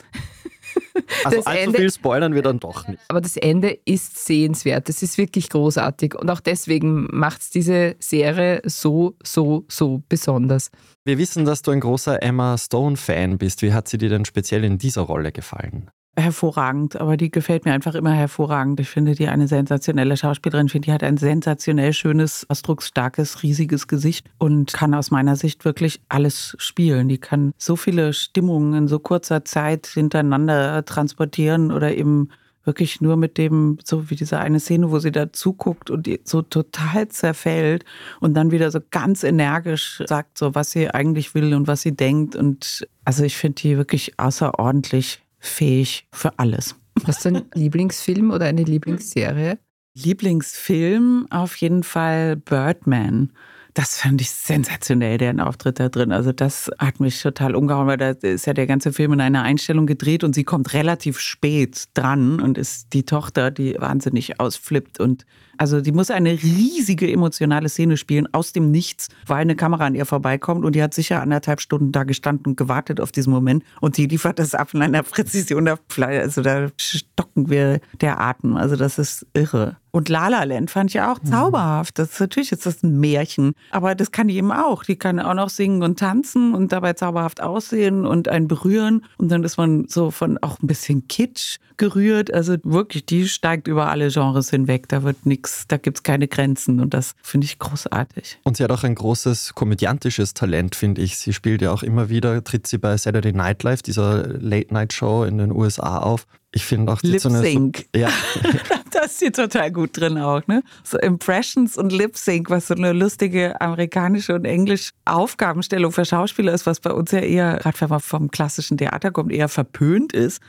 [1.24, 3.00] Also allzu Ende, viel spoilern wir dann doch nicht.
[3.08, 4.90] Aber das Ende ist sehenswert.
[4.90, 6.16] Das ist wirklich großartig.
[6.16, 10.70] Und auch deswegen macht es diese Serie so, so, so besonders.
[11.06, 13.62] Wir wissen, dass du ein großer Emma Stone-Fan bist.
[13.62, 15.90] Wie hat sie dir denn speziell in dieser Rolle gefallen?
[16.18, 18.80] Hervorragend, aber die gefällt mir einfach immer hervorragend.
[18.80, 20.66] Ich finde die eine sensationelle Schauspielerin.
[20.66, 25.64] Ich finde, die hat ein sensationell schönes, ausdrucksstarkes, riesiges Gesicht und kann aus meiner Sicht
[25.64, 27.08] wirklich alles spielen.
[27.08, 32.30] Die kann so viele Stimmungen in so kurzer Zeit hintereinander transportieren oder eben
[32.64, 36.42] wirklich nur mit dem, so wie diese eine Szene, wo sie da zuguckt und so
[36.42, 37.86] total zerfällt
[38.20, 41.96] und dann wieder so ganz energisch sagt, so was sie eigentlich will und was sie
[41.96, 42.36] denkt.
[42.36, 46.76] Und also ich finde die wirklich außerordentlich fähig für alles.
[47.06, 49.60] Hast du einen Lieblingsfilm oder eine Lieblingsserie?
[49.94, 53.32] Lieblingsfilm auf jeden Fall Birdman.
[53.74, 56.12] Das fand ich sensationell, deren Auftritt da drin.
[56.12, 59.44] Also das hat mich total umgehauen, weil da ist ja der ganze Film in einer
[59.44, 65.00] Einstellung gedreht und sie kommt relativ spät dran und ist die Tochter, die wahnsinnig ausflippt
[65.00, 65.26] und
[65.58, 69.96] also die muss eine riesige emotionale Szene spielen aus dem Nichts, weil eine Kamera an
[69.96, 73.64] ihr vorbeikommt und die hat sicher anderthalb Stunden da gestanden und gewartet auf diesen Moment
[73.82, 75.68] und die liefert das ab in einer Präzision.
[75.68, 78.56] Also da stocken wir der Atem.
[78.58, 79.78] Also das ist irre.
[79.92, 81.28] Und La La Land fand ich auch mhm.
[81.28, 81.98] zauberhaft.
[81.98, 84.84] Das ist natürlich ist das ein Märchen, aber das kann die eben auch.
[84.84, 89.30] Die kann auch noch singen und tanzen und dabei zauberhaft aussehen und einen berühren und
[89.30, 92.34] dann ist man so von auch ein bisschen Kitsch gerührt.
[92.34, 94.88] Also wirklich, die steigt über alle Genres hinweg.
[94.90, 98.40] Da wird nichts nichts, da gibt es keine Grenzen und das finde ich großartig.
[98.44, 101.18] Und sie hat auch ein großes komödiantisches Talent, finde ich.
[101.18, 105.38] Sie spielt ja auch immer wieder, tritt sie bei Saturday Night Live, dieser Late-Night-Show in
[105.38, 106.28] den USA auf.
[106.52, 107.86] Ich finde auch Lip Sync.
[107.94, 108.10] So ja.
[108.92, 110.64] da ist sie total gut drin auch, ne?
[110.84, 116.54] So Impressions und Lip Sync, was so eine lustige amerikanische und englische Aufgabenstellung für Schauspieler
[116.54, 120.14] ist, was bei uns ja eher, gerade wenn man vom klassischen Theater kommt, eher verpönt
[120.14, 120.42] ist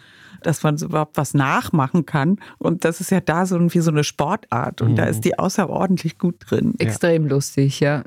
[0.42, 2.38] dass man überhaupt was nachmachen kann.
[2.59, 4.83] Und das ist ja da so wie so eine Sportart.
[4.83, 4.96] Und mhm.
[4.96, 6.74] da ist die außerordentlich gut drin.
[6.79, 7.31] Extrem ja.
[7.31, 8.05] lustig, ja.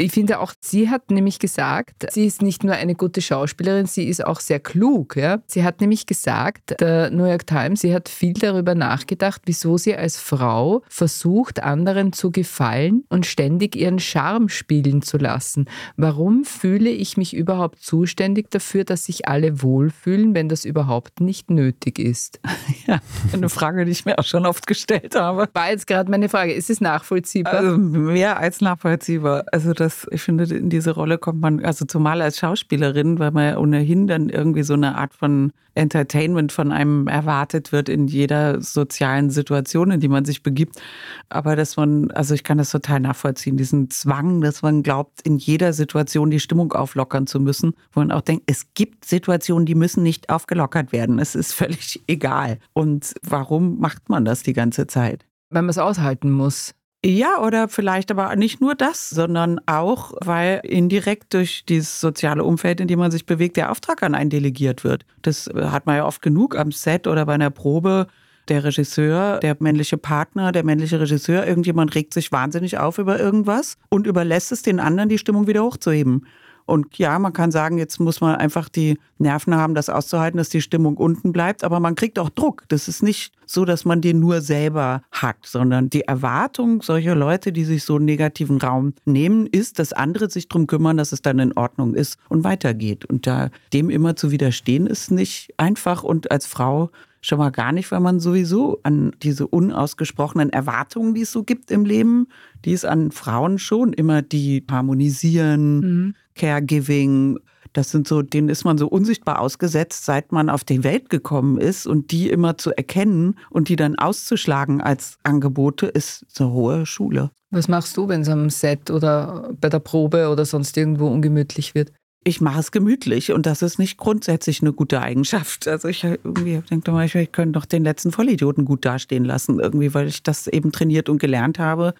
[0.00, 4.04] Ich finde auch, sie hat nämlich gesagt, sie ist nicht nur eine gute Schauspielerin, sie
[4.04, 5.14] ist auch sehr klug.
[5.14, 5.42] Ja?
[5.46, 9.94] Sie hat nämlich gesagt, der New York Times, sie hat viel darüber nachgedacht, wieso sie
[9.94, 15.66] als Frau versucht, anderen zu gefallen und ständig ihren Charme spielen zu lassen.
[15.98, 21.50] Warum fühle ich mich überhaupt zuständig dafür, dass sich alle wohlfühlen, wenn das überhaupt nicht
[21.50, 22.40] nötig ist?
[22.90, 22.98] Ja,
[23.32, 25.48] eine Frage, die ich mir auch schon oft gestellt habe.
[25.52, 27.54] War jetzt gerade meine Frage, ist es nachvollziehbar?
[27.54, 29.44] Also mehr als nachvollziehbar.
[29.52, 33.44] Also das ich finde, in diese Rolle kommt man, also zumal als Schauspielerin, weil man
[33.44, 38.60] ja ohnehin dann irgendwie so eine Art von Entertainment von einem erwartet wird in jeder
[38.60, 40.80] sozialen Situation, in die man sich begibt.
[41.28, 45.38] Aber dass man, also ich kann das total nachvollziehen, diesen Zwang, dass man glaubt, in
[45.38, 49.74] jeder Situation die Stimmung auflockern zu müssen, wo man auch denkt, es gibt Situationen, die
[49.74, 51.18] müssen nicht aufgelockert werden.
[51.18, 52.58] Es ist völlig egal.
[52.80, 55.26] Und warum macht man das die ganze Zeit?
[55.50, 56.74] Weil man es aushalten muss.
[57.04, 62.80] Ja, oder vielleicht aber nicht nur das, sondern auch, weil indirekt durch dieses soziale Umfeld,
[62.80, 65.04] in dem man sich bewegt, der Auftrag an einen delegiert wird.
[65.20, 68.06] Das hat man ja oft genug am Set oder bei einer Probe.
[68.48, 73.76] Der Regisseur, der männliche Partner, der männliche Regisseur, irgendjemand regt sich wahnsinnig auf über irgendwas
[73.90, 76.26] und überlässt es den anderen, die Stimmung wieder hochzuheben.
[76.70, 80.50] Und ja, man kann sagen, jetzt muss man einfach die Nerven haben, das auszuhalten, dass
[80.50, 81.64] die Stimmung unten bleibt.
[81.64, 82.62] Aber man kriegt auch Druck.
[82.68, 87.50] Das ist nicht so, dass man den nur selber hat, sondern die Erwartung solcher Leute,
[87.50, 91.22] die sich so einen negativen Raum nehmen, ist, dass andere sich darum kümmern, dass es
[91.22, 93.04] dann in Ordnung ist und weitergeht.
[93.04, 96.04] Und da dem immer zu widerstehen, ist nicht einfach.
[96.04, 101.22] Und als Frau schon mal gar nicht, weil man sowieso an diese unausgesprochenen Erwartungen, die
[101.22, 102.28] es so gibt im Leben,
[102.64, 106.14] die es an Frauen schon immer, die harmonisieren, mhm.
[106.34, 107.38] Caregiving,
[107.72, 111.58] das sind so, denen ist man so unsichtbar ausgesetzt, seit man auf die Welt gekommen
[111.58, 116.86] ist und die immer zu erkennen und die dann auszuschlagen als Angebote, ist eine hohe
[116.86, 117.30] Schule.
[117.50, 121.74] Was machst du, wenn es am Set oder bei der Probe oder sonst irgendwo ungemütlich
[121.74, 121.92] wird?
[122.22, 125.66] Ich mache es gemütlich und das ist nicht grundsätzlich eine gute Eigenschaft.
[125.66, 129.94] Also ich irgendwie denke mal, ich könnte doch den letzten Vollidioten gut dastehen lassen, irgendwie,
[129.94, 131.94] weil ich das eben trainiert und gelernt habe.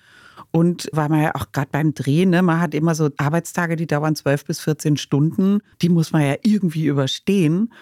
[0.50, 3.86] Und weil man ja auch gerade beim Drehen, ne, man hat immer so Arbeitstage, die
[3.86, 7.72] dauern zwölf bis 14 Stunden, die muss man ja irgendwie überstehen.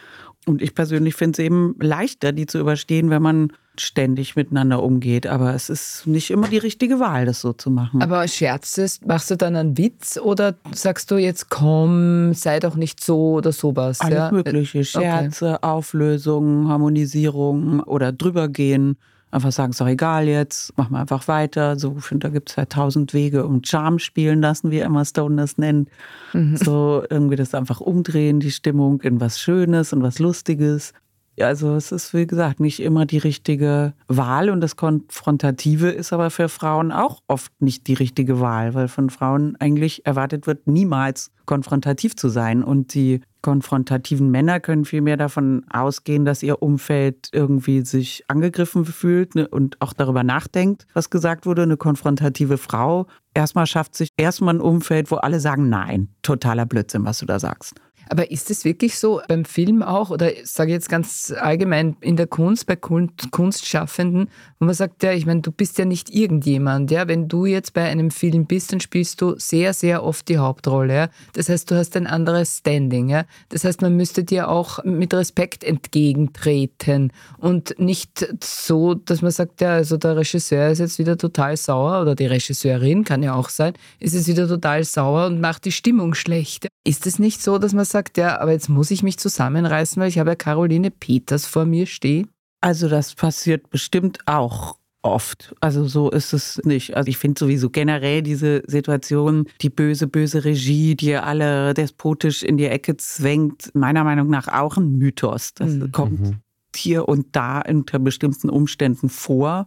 [0.47, 5.27] Und ich persönlich finde es eben leichter, die zu überstehen, wenn man ständig miteinander umgeht.
[5.27, 8.03] Aber es ist nicht immer die richtige Wahl, das so zu machen.
[8.03, 13.03] Aber scherzest, machst du dann einen Witz oder sagst du jetzt, komm, sei doch nicht
[13.03, 14.01] so oder sowas?
[14.01, 14.31] Alles ja?
[14.33, 14.85] Mögliche.
[14.85, 15.59] Scherze, okay.
[15.63, 18.97] Auflösungen, Harmonisierung oder drübergehen.
[19.31, 21.79] Einfach sagen, ist doch egal jetzt, machen wir einfach weiter.
[21.79, 25.05] So, ich finde, da gibt es ja tausend Wege um Charme spielen lassen, wie Emma
[25.05, 25.91] Stone das nennt.
[26.33, 26.57] Mhm.
[26.57, 30.95] So irgendwie das einfach umdrehen, die Stimmung in was Schönes und was Lustiges.
[31.41, 36.31] Also es ist, wie gesagt, nicht immer die richtige Wahl und das Konfrontative ist aber
[36.31, 41.31] für Frauen auch oft nicht die richtige Wahl, weil von Frauen eigentlich erwartet wird, niemals
[41.47, 42.63] konfrontativ zu sein.
[42.63, 49.35] Und die konfrontativen Männer können vielmehr davon ausgehen, dass ihr Umfeld irgendwie sich angegriffen fühlt
[49.35, 51.63] ne, und auch darüber nachdenkt, was gesagt wurde.
[51.63, 57.05] Eine konfrontative Frau erstmal schafft sich erstmal ein Umfeld, wo alle sagen, nein, totaler Blödsinn,
[57.05, 57.75] was du da sagst.
[58.09, 62.17] Aber ist es wirklich so beim Film auch oder sage ich jetzt ganz allgemein in
[62.17, 66.91] der Kunst, bei Kunstschaffenden, wo man sagt, ja, ich meine, du bist ja nicht irgendjemand,
[66.91, 70.39] ja, wenn du jetzt bei einem Film bist, dann spielst du sehr, sehr oft die
[70.39, 71.09] Hauptrolle, ja.
[71.35, 73.25] Das heißt, du hast ein anderes Standing, ja.
[73.51, 79.61] Das heißt, man müsste dir auch mit Respekt entgegentreten und nicht so, dass man sagt,
[79.61, 83.49] ja, also der Regisseur ist jetzt wieder total sauer oder die Regisseurin kann ja auch
[83.49, 86.69] sein, ist jetzt wieder total sauer und macht die Stimmung schlecht.
[86.85, 90.01] Ist es nicht so, dass man sagt, sagt, ja, aber jetzt muss ich mich zusammenreißen,
[90.01, 92.29] weil ich habe ja Caroline Peters vor mir stehen?
[92.61, 95.55] Also das passiert bestimmt auch oft.
[95.61, 96.97] Also so ist es nicht.
[96.97, 102.57] Also ich finde sowieso generell diese Situation, die böse, böse Regie, die alle despotisch in
[102.57, 105.55] die Ecke zwängt, meiner Meinung nach auch ein Mythos.
[105.55, 105.93] Das mhm.
[105.93, 106.37] kommt mhm.
[106.75, 109.67] hier und da unter bestimmten Umständen vor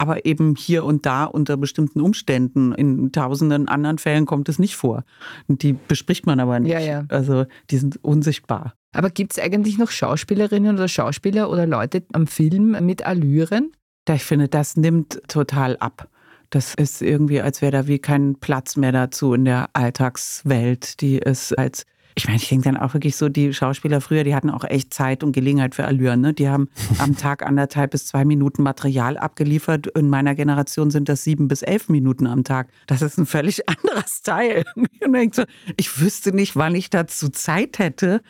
[0.00, 2.72] aber eben hier und da unter bestimmten Umständen.
[2.72, 5.04] In tausenden anderen Fällen kommt es nicht vor.
[5.46, 6.72] Die bespricht man aber nicht.
[6.72, 7.04] Ja, ja.
[7.08, 8.72] Also die sind unsichtbar.
[8.94, 13.72] Aber gibt es eigentlich noch Schauspielerinnen oder Schauspieler oder Leute am Film mit Allüren?
[14.08, 16.08] Ich finde, das nimmt total ab.
[16.48, 21.20] Das ist irgendwie, als wäre da wie kein Platz mehr dazu in der Alltagswelt, die
[21.20, 21.84] es als
[22.20, 24.92] ich meine, ich denke dann auch wirklich so, die Schauspieler früher, die hatten auch echt
[24.92, 26.20] Zeit und Gelegenheit für Allüren.
[26.20, 26.34] Ne?
[26.34, 29.86] Die haben am Tag anderthalb bis zwei Minuten Material abgeliefert.
[29.86, 32.68] In meiner Generation sind das sieben bis elf Minuten am Tag.
[32.86, 34.64] Das ist ein völlig anderer Style.
[35.02, 35.44] Und so,
[35.78, 38.20] ich wüsste nicht, wann ich dazu Zeit hätte,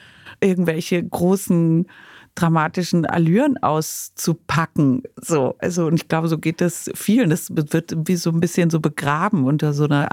[0.41, 1.89] irgendwelche großen
[2.37, 5.03] dramatischen Allüren auszupacken.
[5.17, 7.29] So, also, und ich glaube, so geht das vielen.
[7.29, 10.13] Das wird wie so ein bisschen so begraben unter so einer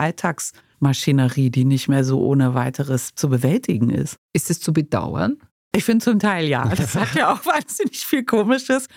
[0.78, 4.18] Alltagsmaschinerie, die nicht mehr so ohne weiteres zu bewältigen ist.
[4.34, 5.38] Ist es zu bedauern?
[5.76, 6.68] Ich finde zum Teil ja.
[6.76, 8.88] Das hat ja auch wahnsinnig viel Komisches.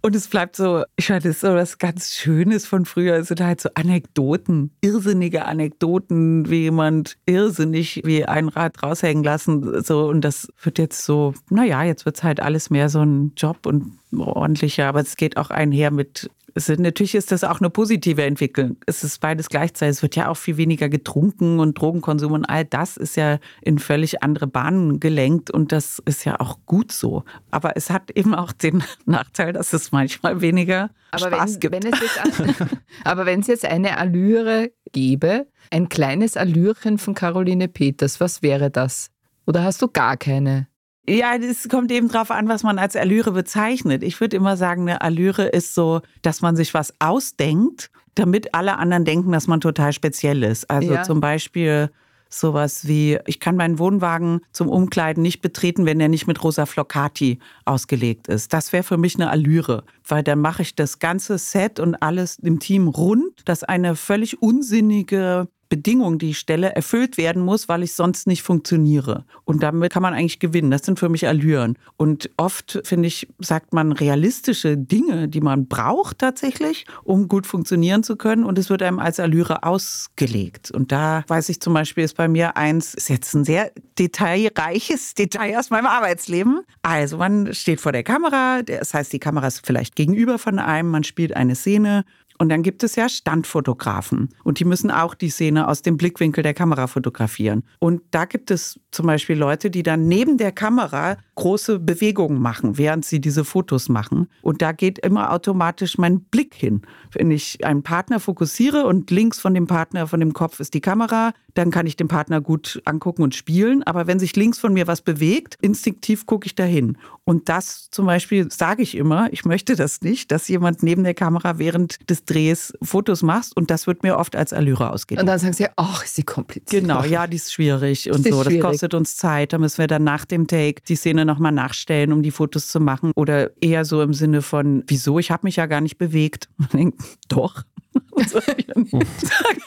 [0.00, 3.16] Und es bleibt so, ich meine, das ist so was ganz Schönes von früher.
[3.16, 9.82] Es sind halt so Anekdoten, irrsinnige Anekdoten, wie jemand irrsinnig wie ein Rad raushängen lassen.
[9.82, 13.32] So, und das wird jetzt so, naja, jetzt wird es halt alles mehr so ein
[13.36, 14.88] Job und ordentlicher.
[14.88, 18.76] Aber es geht auch einher mit es ist, natürlich ist das auch eine positive Entwicklung.
[18.86, 19.96] Es ist beides gleichzeitig.
[19.96, 23.78] Es wird ja auch viel weniger getrunken und Drogenkonsum und all das ist ja in
[23.78, 27.24] völlig andere Bahnen gelenkt und das ist ja auch gut so.
[27.50, 31.74] Aber es hat eben auch den Nachteil, dass es manchmal weniger aber Spaß wenn, gibt.
[31.74, 32.60] Wenn es jetzt,
[33.04, 38.70] aber wenn es jetzt eine Allüre gäbe, ein kleines Allürchen von Caroline Peters, was wäre
[38.70, 39.10] das?
[39.46, 40.69] Oder hast du gar keine?
[41.10, 44.04] Ja, es kommt eben drauf an, was man als Allüre bezeichnet.
[44.04, 48.78] Ich würde immer sagen, eine Allüre ist so, dass man sich was ausdenkt, damit alle
[48.78, 50.70] anderen denken, dass man total speziell ist.
[50.70, 51.02] Also ja.
[51.02, 51.90] zum Beispiel
[52.28, 56.64] sowas wie, ich kann meinen Wohnwagen zum Umkleiden nicht betreten, wenn er nicht mit rosa
[56.64, 58.52] Flocati ausgelegt ist.
[58.52, 62.38] Das wäre für mich eine Allüre, weil dann mache ich das ganze Set und alles
[62.38, 67.82] im Team rund, dass eine völlig unsinnige Bedingung, die ich stelle, erfüllt werden muss, weil
[67.82, 69.24] ich sonst nicht funktioniere.
[69.44, 70.70] Und damit kann man eigentlich gewinnen.
[70.70, 71.78] Das sind für mich Allüren.
[71.96, 78.02] Und oft, finde ich, sagt man realistische Dinge, die man braucht tatsächlich, um gut funktionieren
[78.02, 78.44] zu können.
[78.44, 80.72] Und es wird einem als Allüre ausgelegt.
[80.72, 85.14] Und da weiß ich zum Beispiel, ist bei mir eins, ist jetzt ein sehr detailreiches
[85.18, 86.62] Detail aus meinem Arbeitsleben.
[86.82, 90.90] Also man steht vor der Kamera, das heißt, die Kamera ist vielleicht gegenüber von einem,
[90.90, 92.04] man spielt eine Szene
[92.40, 96.42] und dann gibt es ja Standfotografen und die müssen auch die Szene aus dem Blickwinkel
[96.42, 97.64] der Kamera fotografieren.
[97.80, 102.78] Und da gibt es zum Beispiel Leute, die dann neben der Kamera große Bewegungen machen,
[102.78, 104.26] während sie diese Fotos machen.
[104.40, 106.80] Und da geht immer automatisch mein Blick hin.
[107.12, 110.80] Wenn ich einen Partner fokussiere und links von dem Partner, von dem Kopf ist die
[110.80, 113.82] Kamera, dann kann ich den Partner gut angucken und spielen.
[113.82, 116.96] Aber wenn sich links von mir was bewegt, instinktiv gucke ich dahin.
[117.24, 121.14] Und das zum Beispiel sage ich immer, ich möchte das nicht, dass jemand neben der
[121.14, 125.20] Kamera während des Drehs Fotos macht und das wird mir oft als Allüre ausgehen.
[125.20, 126.82] Und dann sagen sie, ach, ist sie kompliziert.
[126.82, 128.42] Genau, ja, die ist schwierig und ist so.
[128.44, 128.62] Schwierig.
[128.62, 129.52] Das kostet uns Zeit.
[129.52, 132.78] Da müssen wir dann nach dem Take die Szene nochmal nachstellen, um die Fotos zu
[132.78, 133.12] machen.
[133.16, 136.48] Oder eher so im Sinne von, wieso, ich habe mich ja gar nicht bewegt.
[136.56, 137.64] Man denkt, doch.
[138.26, 138.42] Sagt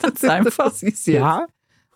[0.01, 0.73] das einfach.
[1.05, 1.47] Ja,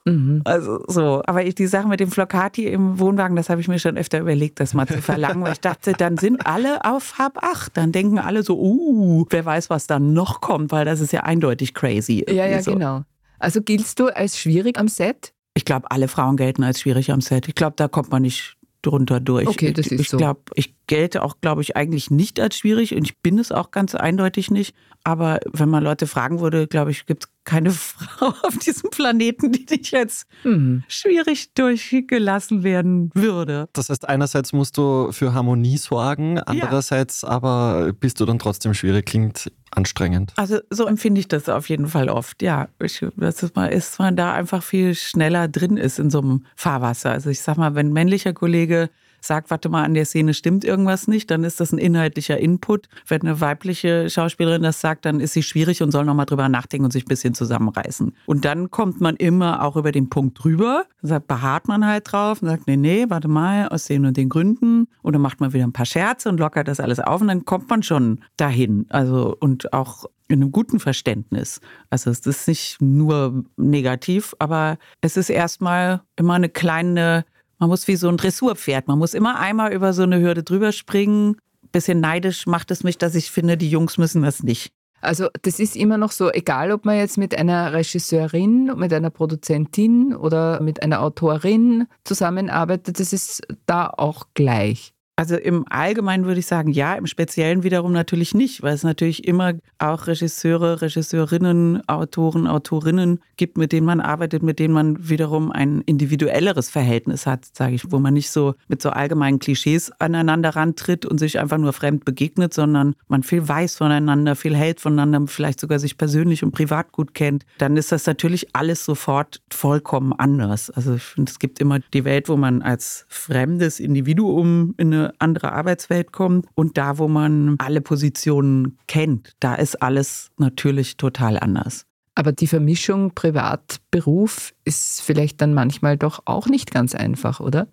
[0.08, 0.42] Mhm.
[0.46, 1.22] Also so.
[1.26, 4.20] Aber ich, die Sache mit dem Flocati im Wohnwagen, das habe ich mir schon öfter
[4.20, 7.76] überlegt, das mal zu verlangen, weil ich dachte, dann sind alle auf Hab 8.
[7.76, 11.22] Dann denken alle so, uh, wer weiß, was da noch kommt, weil das ist ja
[11.22, 12.26] eindeutig crazy.
[12.28, 12.74] Ja, ja, so.
[12.74, 13.04] genau.
[13.40, 15.34] Also giltst du als schwierig am Set?
[15.54, 17.48] Ich glaube, alle Frauen gelten als schwierig am Set.
[17.48, 18.57] Ich glaube, da kommt man nicht
[18.88, 19.48] drunter durch.
[19.48, 20.18] Okay, das ist ich, so.
[20.18, 23.72] Glaub, ich gelte auch, glaube ich, eigentlich nicht als schwierig und ich bin es auch
[23.72, 24.76] ganz eindeutig nicht.
[25.04, 29.52] Aber wenn man Leute fragen würde, glaube ich, gibt es keine Frau auf diesem Planeten,
[29.52, 30.84] die nicht jetzt mhm.
[30.88, 33.70] schwierig durchgelassen werden würde.
[33.74, 37.30] Das heißt, einerseits musst du für Harmonie sorgen, andererseits ja.
[37.30, 40.34] aber bist du dann trotzdem schwierig, klingt anstrengend.
[40.36, 42.68] Also so empfinde ich das auf jeden Fall oft, ja.
[42.82, 47.12] Ich, dass ist, man da einfach viel schneller drin ist in so einem Fahrwasser.
[47.12, 48.90] Also ich sag mal, wenn männlicher Kollege
[49.28, 52.88] sagt, warte mal, an der Szene stimmt irgendwas nicht, dann ist das ein inhaltlicher Input.
[53.08, 56.86] Wenn eine weibliche Schauspielerin das sagt, dann ist sie schwierig und soll nochmal drüber nachdenken
[56.86, 58.14] und sich ein bisschen zusammenreißen.
[58.26, 62.42] Und dann kommt man immer auch über den Punkt drüber, sagt, beharrt man halt drauf
[62.42, 64.88] und sagt, nee, nee, warte mal, aus den und den Gründen.
[65.04, 67.70] Oder macht man wieder ein paar Scherze und lockert das alles auf und dann kommt
[67.70, 68.86] man schon dahin.
[68.90, 71.62] Also, und auch in einem guten Verständnis.
[71.90, 77.26] Also es ist nicht nur negativ, aber es ist erstmal immer eine kleine
[77.60, 78.88] man muss wie so ein Dressurpferd.
[78.88, 81.38] Man muss immer einmal über so eine Hürde drüber springen.
[81.72, 84.72] Bisschen neidisch macht es mich, dass ich finde, die Jungs müssen das nicht.
[85.02, 89.10] Also das ist immer noch so, egal ob man jetzt mit einer Regisseurin, mit einer
[89.10, 94.94] Produzentin oder mit einer Autorin zusammenarbeitet, das ist da auch gleich.
[95.20, 99.28] Also im Allgemeinen würde ich sagen, ja, im Speziellen wiederum natürlich nicht, weil es natürlich
[99.28, 105.52] immer auch Regisseure, Regisseurinnen, Autoren, Autorinnen gibt, mit denen man arbeitet, mit denen man wiederum
[105.52, 110.56] ein individuelleres Verhältnis hat, sage ich, wo man nicht so mit so allgemeinen Klischees aneinander
[110.56, 115.26] rantritt und sich einfach nur fremd begegnet, sondern man viel weiß voneinander, viel hält voneinander,
[115.26, 117.44] vielleicht sogar sich persönlich und privat gut kennt.
[117.58, 120.70] Dann ist das natürlich alles sofort vollkommen anders.
[120.70, 125.07] Also ich finde, es gibt immer die Welt, wo man als fremdes Individuum in eine
[125.20, 131.40] andere Arbeitswelt kommt und da, wo man alle Positionen kennt, da ist alles natürlich total
[131.40, 131.86] anders.
[132.16, 137.68] Aber die Vermischung Privat-Beruf ist vielleicht dann manchmal doch auch nicht ganz einfach, oder?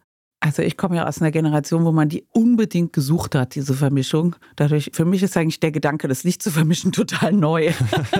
[0.44, 4.36] Also ich komme ja aus einer Generation, wo man die unbedingt gesucht hat, diese Vermischung.
[4.56, 7.72] Dadurch, für mich ist eigentlich der Gedanke, das nicht zu vermischen, total neu.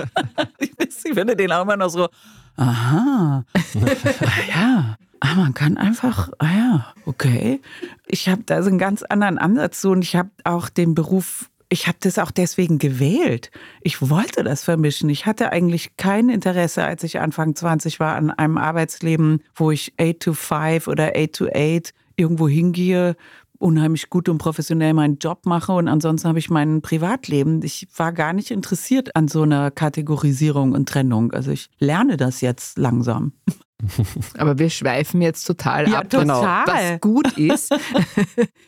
[0.57, 2.09] ich finde den auch immer noch so,
[2.55, 7.61] aha, ah ja, ah, man kann einfach, ah ja, okay.
[8.07, 11.49] Ich habe da so einen ganz anderen Ansatz zu und ich habe auch den Beruf
[11.69, 13.49] ich habe das auch deswegen gewählt.
[13.81, 15.09] Ich wollte das vermischen.
[15.09, 19.93] Ich hatte eigentlich kein Interesse, als ich Anfang 20 war, an einem Arbeitsleben, wo ich
[19.99, 23.15] 8 to 5 oder 8 to 8 irgendwo hingehe,
[23.57, 27.61] unheimlich gut und professionell meinen Job mache und ansonsten habe ich mein Privatleben.
[27.63, 31.31] Ich war gar nicht interessiert an so einer Kategorisierung und Trennung.
[31.31, 33.33] Also ich lerne das jetzt langsam.
[34.37, 36.67] Aber wir schweifen jetzt total ja, ab, total.
[36.67, 37.75] was gut ist.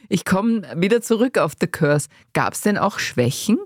[0.10, 2.10] Ich komme wieder zurück auf The Curse.
[2.34, 3.58] Gab es denn auch Schwächen?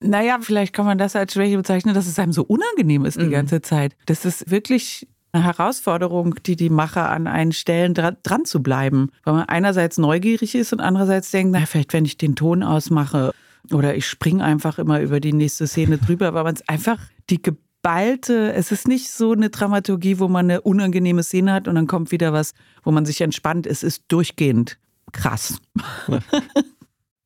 [0.00, 3.26] Naja, vielleicht kann man das als Schwäche bezeichnen, dass es einem so unangenehm ist die
[3.26, 3.32] mhm.
[3.32, 3.96] ganze Zeit.
[4.06, 9.10] Das ist wirklich eine Herausforderung, die die Macher an einen stellen, dran, dran zu bleiben.
[9.24, 13.32] Weil man einerseits neugierig ist und andererseits denkt, na, vielleicht wenn ich den Ton ausmache
[13.72, 16.98] oder ich springe einfach immer über die nächste Szene drüber, weil man es einfach
[17.28, 17.42] die
[17.82, 21.86] geballte, es ist nicht so eine Dramaturgie, wo man eine unangenehme Szene hat und dann
[21.86, 23.66] kommt wieder was, wo man sich entspannt.
[23.66, 24.78] Es ist durchgehend
[25.12, 25.60] krass.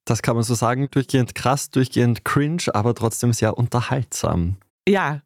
[0.05, 4.57] Das kann man so sagen, durchgehend krass, durchgehend cringe, aber trotzdem sehr unterhaltsam.
[4.88, 5.23] Ja,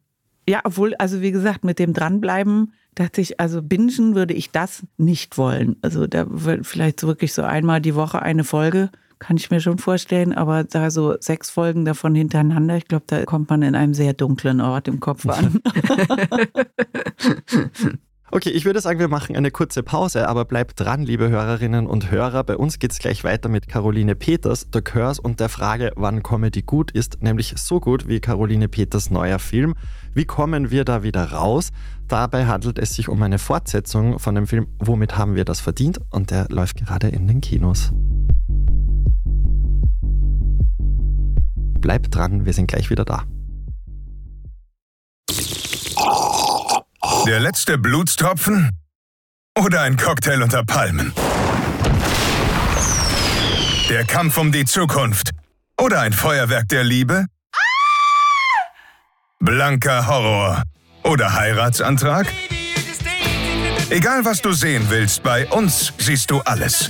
[0.47, 4.83] ja, obwohl, also wie gesagt, mit dem Dranbleiben dachte ich, also bingen würde ich das
[4.97, 5.77] nicht wollen.
[5.81, 9.77] Also da wird vielleicht wirklich so einmal die Woche eine Folge, kann ich mir schon
[9.77, 13.93] vorstellen, aber da so sechs Folgen davon hintereinander, ich glaube, da kommt man in einem
[13.93, 15.61] sehr dunklen Ort im Kopf an.
[18.29, 22.11] Okay, ich würde sagen, wir machen eine kurze Pause, aber bleibt dran, liebe Hörerinnen und
[22.11, 22.43] Hörer.
[22.43, 26.23] Bei uns geht es gleich weiter mit Caroline Peters, The Curse und der Frage, wann
[26.23, 29.75] Comedy gut ist, nämlich so gut wie Caroline Peters neuer Film.
[30.13, 31.69] Wie kommen wir da wieder raus?
[32.09, 36.01] Dabei handelt es sich um eine Fortsetzung von dem Film Womit haben wir das verdient?
[36.11, 37.93] Und der läuft gerade in den Kinos.
[41.79, 43.23] Bleibt dran, wir sind gleich wieder da.
[47.25, 48.71] Der letzte Blutstropfen?
[49.57, 51.13] Oder ein Cocktail unter Palmen?
[53.89, 55.31] Der Kampf um die Zukunft?
[55.79, 57.25] Oder ein Feuerwerk der Liebe?
[59.39, 60.63] Blanker Horror?
[61.03, 62.27] Oder Heiratsantrag?
[63.89, 66.89] Egal was du sehen willst, bei uns siehst du alles.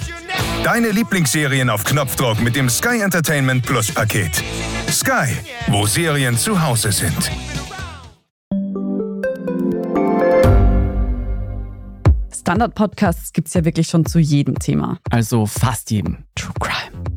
[0.63, 4.43] Deine Lieblingsserien auf Knopfdruck mit dem Sky Entertainment Plus Paket.
[4.89, 5.35] Sky,
[5.67, 7.31] wo Serien zu Hause sind.
[12.33, 14.99] Standard-Podcasts gibt es ja wirklich schon zu jedem Thema.
[15.09, 16.19] Also fast jedem.
[16.35, 17.16] True Crime.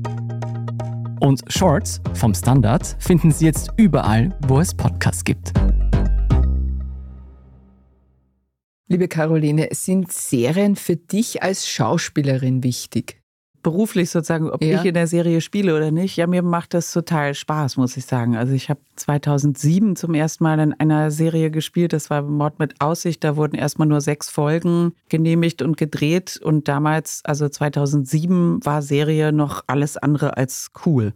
[1.21, 5.53] Und Shorts vom Standard finden Sie jetzt überall, wo es Podcasts gibt.
[8.87, 13.20] Liebe Caroline, sind Serien für dich als Schauspielerin wichtig?
[13.63, 14.79] Beruflich sozusagen, ob ja.
[14.79, 18.05] ich in der Serie spiele oder nicht, ja, mir macht das total Spaß, muss ich
[18.05, 18.35] sagen.
[18.35, 22.81] Also ich habe 2007 zum ersten Mal in einer Serie gespielt, das war Mord mit
[22.81, 28.81] Aussicht, da wurden erstmal nur sechs Folgen genehmigt und gedreht und damals, also 2007, war
[28.81, 31.13] Serie noch alles andere als cool.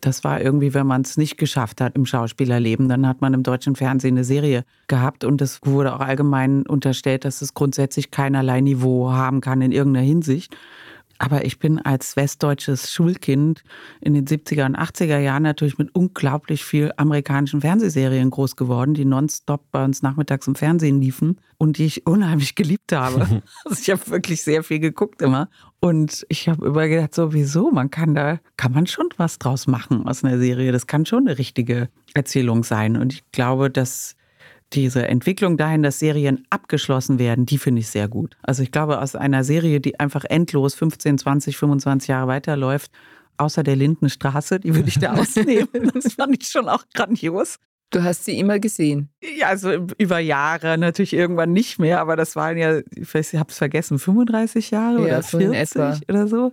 [0.00, 3.42] Das war irgendwie, wenn man es nicht geschafft hat im Schauspielerleben, dann hat man im
[3.42, 8.60] deutschen Fernsehen eine Serie gehabt und es wurde auch allgemein unterstellt, dass es grundsätzlich keinerlei
[8.60, 10.56] Niveau haben kann in irgendeiner Hinsicht.
[11.18, 13.62] Aber ich bin als westdeutsches Schulkind
[14.00, 19.04] in den 70er und 80er Jahren natürlich mit unglaublich viel amerikanischen Fernsehserien groß geworden, die
[19.04, 23.42] nonstop bei uns nachmittags im Fernsehen liefen und die ich unheimlich geliebt habe.
[23.64, 25.48] also ich habe wirklich sehr viel geguckt immer.
[25.80, 29.66] Und ich habe immer gedacht, so wieso, man kann da, kann man schon was draus
[29.66, 30.72] machen aus einer Serie.
[30.72, 32.96] Das kann schon eine richtige Erzählung sein.
[32.96, 34.16] Und ich glaube, dass
[34.72, 38.36] diese Entwicklung dahin, dass Serien abgeschlossen werden, die finde ich sehr gut.
[38.42, 42.90] Also ich glaube, aus einer Serie, die einfach endlos 15, 20, 25 Jahre weiterläuft,
[43.36, 45.68] außer der Lindenstraße, die würde ich da ausnehmen.
[45.94, 47.58] Das fand ich schon auch grandios.
[47.90, 49.10] Du hast sie immer gesehen?
[49.38, 53.58] Ja, also über Jahre, natürlich irgendwann nicht mehr, aber das waren ja, ich habe es
[53.58, 56.52] vergessen, 35 Jahre ja, oder 40 oder so.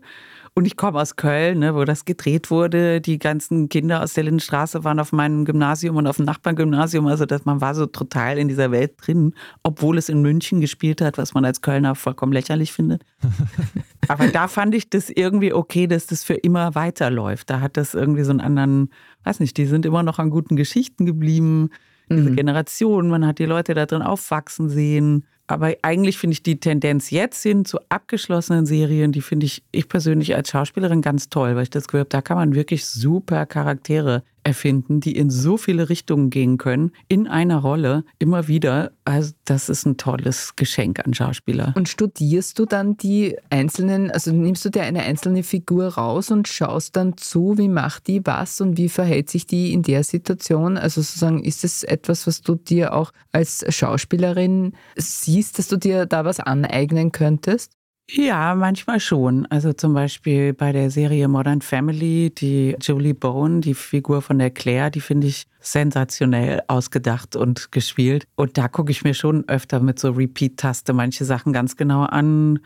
[0.56, 3.02] Und ich komme aus Köln, ne, wo das gedreht wurde.
[3.02, 7.08] Die ganzen Kinder aus der Lindenstraße waren auf meinem Gymnasium und auf dem Nachbargymnasium.
[7.08, 9.34] Also dass man war so total in dieser Welt drin,
[9.64, 13.04] obwohl es in München gespielt hat, was man als Kölner vollkommen lächerlich findet.
[14.08, 17.50] Aber da fand ich das irgendwie okay, dass das für immer weiterläuft.
[17.50, 18.92] Da hat das irgendwie so einen anderen,
[19.24, 21.72] weiß nicht, die sind immer noch an guten Geschichten geblieben.
[22.12, 22.36] Diese mhm.
[22.36, 25.26] Generation, man hat die Leute da drin aufwachsen sehen.
[25.48, 29.90] Aber eigentlich finde ich die Tendenz jetzt hin zu abgeschlossenen Serien, die finde ich, ich
[29.90, 33.46] persönlich als Schauspielerin ganz toll, weil ich das gehört habe, da kann man wirklich super
[33.46, 38.92] Charaktere erfinden, die in so viele Richtungen gehen können, in einer Rolle, immer wieder.
[39.06, 41.74] Also das ist ein tolles Geschenk an Schauspieler.
[41.76, 46.48] Und studierst du dann die einzelnen, also nimmst du dir eine einzelne Figur raus und
[46.48, 50.78] schaust dann zu, wie macht die was und wie verhält sich die in der Situation?
[50.78, 56.06] Also sozusagen, ist es etwas, was du dir auch als Schauspielerin siehst, dass du dir
[56.06, 57.72] da was aneignen könntest?
[58.10, 59.46] Ja, manchmal schon.
[59.48, 64.52] Also zum Beispiel bei der Serie Modern Family, die Julie Bone, die Figur von der
[64.52, 68.26] Claire, die finde ich sensationell ausgedacht und gespielt.
[68.36, 72.60] Und da gucke ich mir schon öfter mit so Repeat-Taste manche Sachen ganz genau an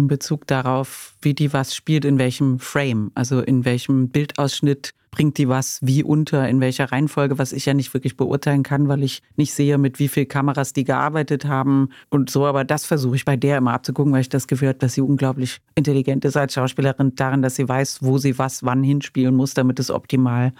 [0.00, 5.38] in Bezug darauf, wie die was spielt, in welchem Frame, also in welchem Bildausschnitt bringt
[5.38, 9.02] die was wie unter, in welcher Reihenfolge, was ich ja nicht wirklich beurteilen kann, weil
[9.02, 12.46] ich nicht sehe, mit wie viel Kameras die gearbeitet haben und so.
[12.46, 15.00] Aber das versuche ich bei der immer abzugucken, weil ich das Gefühl habe, dass sie
[15.00, 19.52] unglaublich intelligent ist als Schauspielerin darin, dass sie weiß, wo sie was wann hinspielen muss,
[19.52, 20.52] damit es optimal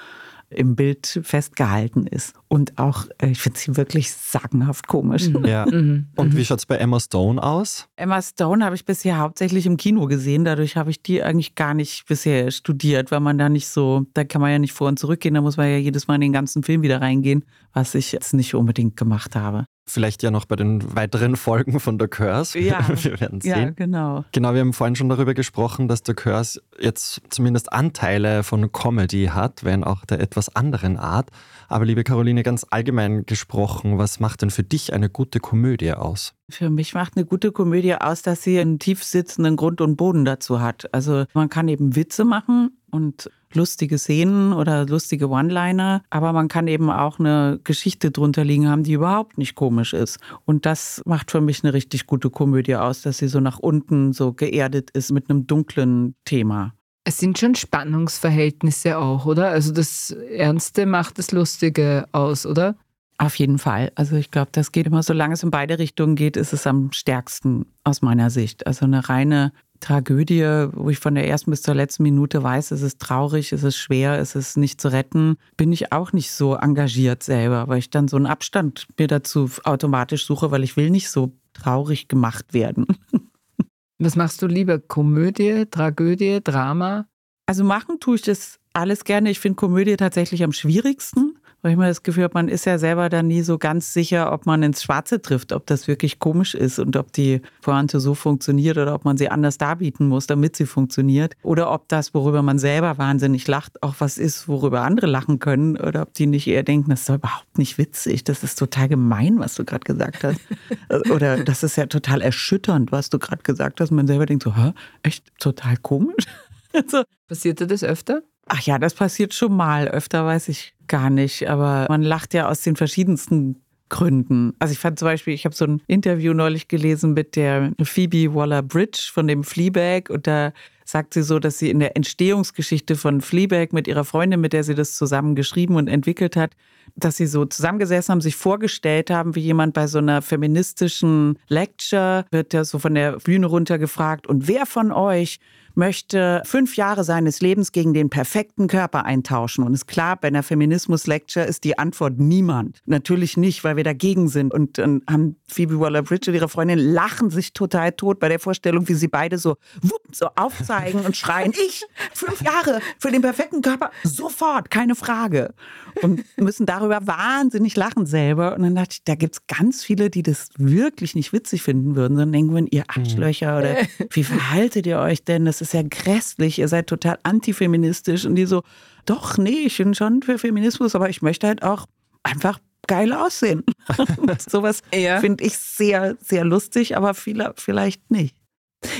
[0.50, 2.34] im Bild festgehalten ist.
[2.48, 5.28] Und auch, äh, ich finde sie wirklich sagenhaft komisch.
[5.28, 5.44] Mhm.
[5.44, 5.66] Ja.
[5.66, 6.08] Mhm.
[6.16, 7.88] Und wie schaut es bei Emma Stone aus?
[7.96, 10.44] Emma Stone habe ich bisher hauptsächlich im Kino gesehen.
[10.44, 14.24] Dadurch habe ich die eigentlich gar nicht bisher studiert, weil man da nicht so, da
[14.24, 15.34] kann man ja nicht vor und zurück gehen.
[15.34, 18.34] Da muss man ja jedes Mal in den ganzen Film wieder reingehen, was ich jetzt
[18.34, 19.64] nicht unbedingt gemacht habe.
[19.90, 22.58] Vielleicht ja noch bei den weiteren Folgen von The Curse.
[22.58, 23.50] Ja, wir werden sehen.
[23.50, 24.24] Ja, genau.
[24.32, 29.26] Genau, wir haben vorhin schon darüber gesprochen, dass The Curse jetzt zumindest Anteile von Comedy
[29.26, 31.30] hat, wenn auch der etwas anderen Art.
[31.68, 36.34] Aber liebe Caroline, ganz allgemein gesprochen, was macht denn für dich eine gute Komödie aus?
[36.48, 40.24] Für mich macht eine gute Komödie aus, dass sie einen tief sitzenden Grund und Boden
[40.24, 40.92] dazu hat.
[40.94, 46.68] Also man kann eben Witze machen und lustige Szenen oder lustige One-Liner, aber man kann
[46.68, 50.18] eben auch eine Geschichte drunter liegen haben, die überhaupt nicht komisch ist.
[50.44, 54.12] Und das macht für mich eine richtig gute Komödie aus, dass sie so nach unten
[54.12, 56.74] so geerdet ist mit einem dunklen Thema.
[57.04, 59.48] Es sind schon Spannungsverhältnisse auch, oder?
[59.48, 62.76] Also das Ernste macht das Lustige aus, oder?
[63.20, 63.92] Auf jeden Fall.
[63.96, 66.92] Also ich glaube, das geht immer, solange es in beide Richtungen geht, ist es am
[66.92, 68.66] stärksten aus meiner Sicht.
[68.66, 72.82] Also eine reine Tragödie, wo ich von der ersten bis zur letzten Minute weiß, es
[72.82, 76.54] ist traurig, es ist schwer, es ist nicht zu retten, bin ich auch nicht so
[76.54, 80.90] engagiert selber, weil ich dann so einen Abstand mir dazu automatisch suche, weil ich will
[80.90, 82.86] nicht so traurig gemacht werden.
[83.98, 84.78] Was machst du lieber?
[84.78, 87.06] Komödie, Tragödie, Drama?
[87.46, 89.30] Also machen tue ich das alles gerne.
[89.30, 91.29] Ich finde Komödie tatsächlich am schwierigsten
[91.62, 94.32] weil ich mir das Gefühl habe, man ist ja selber dann nie so ganz sicher,
[94.32, 98.14] ob man ins Schwarze trifft, ob das wirklich komisch ist und ob die Pointe so
[98.14, 101.34] funktioniert oder ob man sie anders darbieten muss, damit sie funktioniert.
[101.42, 105.76] Oder ob das, worüber man selber wahnsinnig lacht, auch was ist, worüber andere lachen können.
[105.76, 108.88] Oder ob die nicht eher denken, das ist doch überhaupt nicht witzig, das ist total
[108.88, 110.40] gemein, was du gerade gesagt hast.
[111.10, 113.90] oder das ist ja total erschütternd, was du gerade gesagt hast.
[113.90, 116.24] Und man selber denkt so, Hä, echt total komisch.
[116.72, 118.22] Also, Passierte das öfter?
[118.52, 119.86] Ach ja, das passiert schon mal.
[119.86, 121.48] Öfter weiß ich gar nicht.
[121.48, 124.54] Aber man lacht ja aus den verschiedensten Gründen.
[124.58, 128.34] Also ich fand zum Beispiel, ich habe so ein Interview neulich gelesen mit der Phoebe
[128.34, 130.52] Waller-Bridge von dem Fleabag und da
[130.84, 134.64] sagt sie so, dass sie in der Entstehungsgeschichte von Fleabag mit ihrer Freundin, mit der
[134.64, 136.52] sie das zusammen geschrieben und entwickelt hat,
[136.96, 142.24] dass sie so zusammengesessen haben, sich vorgestellt haben, wie jemand bei so einer feministischen Lecture
[142.32, 145.38] wird ja so von der Bühne runter gefragt und wer von euch
[145.80, 149.64] möchte fünf Jahre seines Lebens gegen den perfekten Körper eintauschen.
[149.64, 152.80] Und ist klar, bei einer Feminismus-Lecture ist die Antwort niemand.
[152.84, 154.52] Natürlich nicht, weil wir dagegen sind.
[154.52, 158.86] Und dann haben Phoebe Waller-Bridge und ihre Freundin lachen sich total tot bei der Vorstellung,
[158.88, 163.62] wie sie beide so, wupp, so aufzeigen und schreien, ich, fünf Jahre für den perfekten
[163.62, 165.54] Körper, sofort, keine Frage.
[166.02, 168.54] Und müssen darüber wahnsinnig lachen selber.
[168.54, 171.96] Und dann dachte ich, da gibt es ganz viele, die das wirklich nicht witzig finden
[171.96, 173.76] würden, sondern denken würden, ihr Arschlöcher oder
[174.10, 175.44] wie verhaltet ihr euch denn?
[175.44, 178.24] Das ist ja grässlich, ihr seid total antifeministisch.
[178.24, 178.62] Und die so,
[179.06, 181.86] doch, nee, ich bin schon für Feminismus, aber ich möchte halt auch
[182.22, 183.64] einfach geil aussehen.
[184.48, 185.20] sowas ja.
[185.20, 188.36] finde ich sehr, sehr lustig, aber viele vielleicht nicht.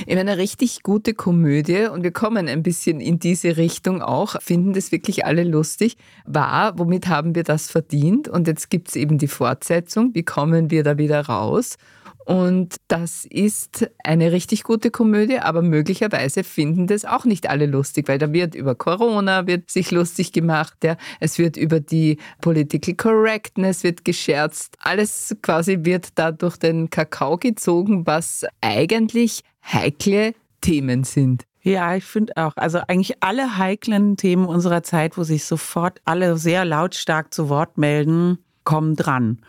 [0.05, 4.73] In einer richtig gute Komödie, und wir kommen ein bisschen in diese Richtung auch, finden
[4.73, 8.27] das wirklich alle lustig, war, womit haben wir das verdient?
[8.27, 11.77] Und jetzt gibt es eben die Fortsetzung, wie kommen wir da wieder raus?
[12.25, 18.07] Und das ist eine richtig gute Komödie, aber möglicherweise finden das auch nicht alle lustig,
[18.07, 20.97] weil da wird über Corona wird sich lustig gemacht, ja.
[21.19, 27.37] es wird über die Political Correctness wird gescherzt, alles quasi wird da durch den Kakao
[27.37, 31.45] gezogen, was eigentlich heikle Themen sind.
[31.63, 32.53] Ja, ich finde auch.
[32.55, 37.77] Also eigentlich alle heiklen Themen unserer Zeit, wo sich sofort alle sehr lautstark zu Wort
[37.77, 39.39] melden, kommen dran.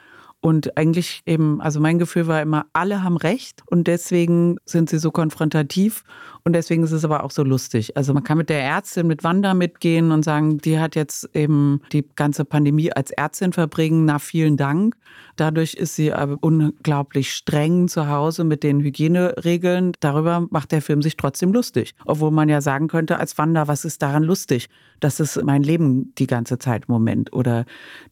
[0.45, 4.99] Und eigentlich eben, also mein Gefühl war immer, alle haben recht und deswegen sind sie
[4.99, 6.03] so konfrontativ
[6.43, 7.97] und deswegen ist es aber auch so lustig.
[7.97, 11.81] Also man kann mit der Ärztin, mit Wanda mitgehen und sagen, die hat jetzt eben
[11.93, 14.05] die ganze Pandemie als Ärztin verbringen.
[14.05, 14.97] Na, vielen Dank.
[15.37, 19.93] Dadurch ist sie aber unglaublich streng zu Hause mit den Hygieneregeln.
[20.01, 21.95] Darüber macht der Film sich trotzdem lustig.
[22.05, 24.69] Obwohl man ja sagen könnte, als Wanda, was ist daran lustig?
[24.99, 27.33] Das ist mein Leben die ganze Zeit im Moment.
[27.33, 27.65] Oder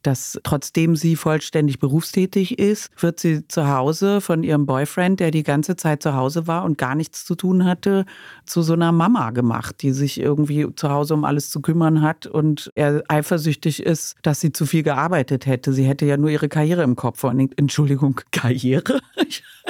[0.02, 5.42] dass trotzdem sie vollständig berufstätig ist, wird sie zu Hause von ihrem Boyfriend, der die
[5.42, 8.04] ganze Zeit zu Hause war und gar nichts zu tun hatte,
[8.44, 12.26] zu so einer Mama gemacht, die sich irgendwie zu Hause um alles zu kümmern hat
[12.26, 15.72] und er eifersüchtig ist, dass sie zu viel gearbeitet hätte.
[15.72, 17.24] Sie hätte ja nur ihre Karriere im Kopf.
[17.24, 19.00] Und Entschuldigung, Karriere?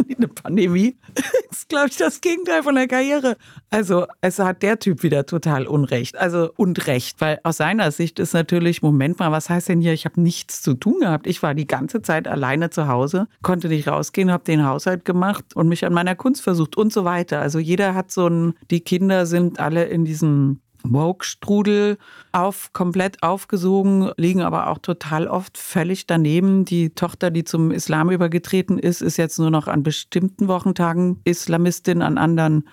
[0.08, 0.96] Eine Pandemie
[1.50, 3.36] ist, glaube ich, das Gegenteil von der Karriere.
[3.70, 6.16] Also es hat der Typ wieder total Unrecht.
[6.16, 10.04] Also Unrecht, weil aus seiner Sicht ist natürlich, Moment mal, was heißt denn hier, ich
[10.04, 11.26] habe nichts zu tun gehabt.
[11.26, 15.44] Ich war die ganze Zeit alleine zu Hause, konnte nicht rausgehen, habe den Haushalt gemacht
[15.54, 17.40] und mich an meiner Kunst versucht und so weiter.
[17.40, 21.98] Also jeder hat so ein, die Kinder sind alle in diesem Woke-Strudel
[22.32, 26.64] auf, komplett aufgesogen, liegen aber auch total oft völlig daneben.
[26.64, 32.00] Die Tochter, die zum Islam übergetreten ist, ist jetzt nur noch an bestimmten Wochentagen Islamistin,
[32.00, 32.64] an anderen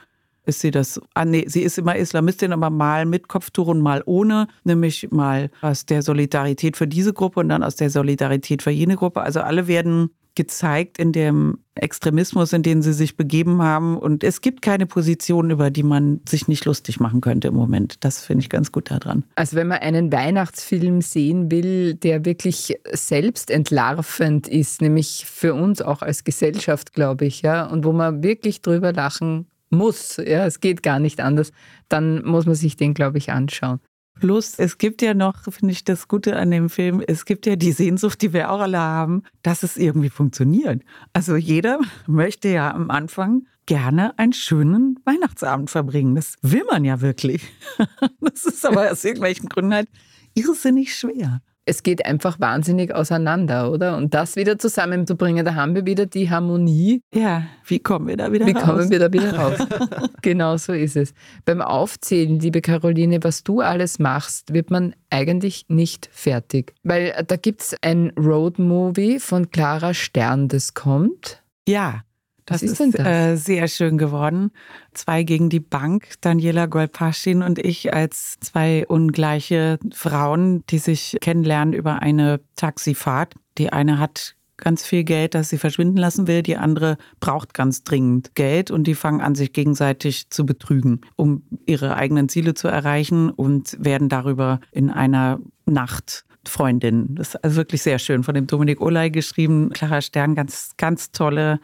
[0.48, 4.02] ist sie das, ah nee, sie ist immer Islamistin, aber mal mit Kopftuch und mal
[4.06, 8.72] ohne, nämlich mal aus der Solidarität für diese Gruppe und dann aus der Solidarität für
[8.72, 9.22] jene Gruppe.
[9.22, 13.98] Also alle werden gezeigt in dem Extremismus, in den sie sich begeben haben.
[13.98, 18.04] Und es gibt keine Position, über die man sich nicht lustig machen könnte im Moment.
[18.06, 19.24] Das finde ich ganz gut daran.
[19.36, 26.04] Also wenn man einen Weihnachtsfilm sehen will, der wirklich selbstentlarvend ist, nämlich für uns auch
[26.04, 30.84] als Gesellschaft, glaube ich, ja, und wo man wirklich drüber lachen muss, ja, es geht
[30.84, 31.52] gar nicht anders,
[31.90, 33.80] dann muss man sich den, glaube ich, anschauen.
[34.20, 37.56] Plus, es gibt ja noch, finde ich das Gute an dem Film, es gibt ja
[37.56, 40.82] die Sehnsucht, die wir auch alle haben, dass es irgendwie funktioniert.
[41.14, 46.16] Also jeder möchte ja am Anfang gerne einen schönen Weihnachtsabend verbringen.
[46.16, 47.44] Das will man ja wirklich.
[48.20, 49.90] Das ist aber aus irgendwelchen Gründen halt
[50.36, 53.98] irrsinnig schwer es geht einfach wahnsinnig auseinander, oder?
[53.98, 57.02] Und das wieder zusammenzubringen, da haben wir wieder die Harmonie.
[57.14, 58.62] Ja, wie kommen wir da wieder wie raus?
[58.62, 59.60] Wie kommen wir da wieder raus?
[60.22, 61.14] genau so ist es.
[61.44, 66.74] Beim Aufzählen, liebe Caroline, was du alles machst, wird man eigentlich nicht fertig.
[66.84, 71.44] Weil da gibt es ein Roadmovie von Clara Stern, das kommt.
[71.68, 72.04] Ja.
[72.48, 74.52] Das ist, ist äh, sehr schön geworden.
[74.94, 81.74] Zwei gegen die Bank, Daniela Golpaschin und ich als zwei ungleiche Frauen, die sich kennenlernen
[81.74, 83.36] über eine Taxifahrt.
[83.58, 86.42] Die eine hat ganz viel Geld, das sie verschwinden lassen will.
[86.42, 91.44] Die andere braucht ganz dringend Geld und die fangen an, sich gegenseitig zu betrügen, um
[91.66, 97.16] ihre eigenen Ziele zu erreichen und werden darüber in einer Nacht Freundin.
[97.16, 98.24] Das ist also wirklich sehr schön.
[98.24, 99.70] Von dem Dominik Olay geschrieben.
[99.74, 101.60] Clara Stern, ganz, ganz tolle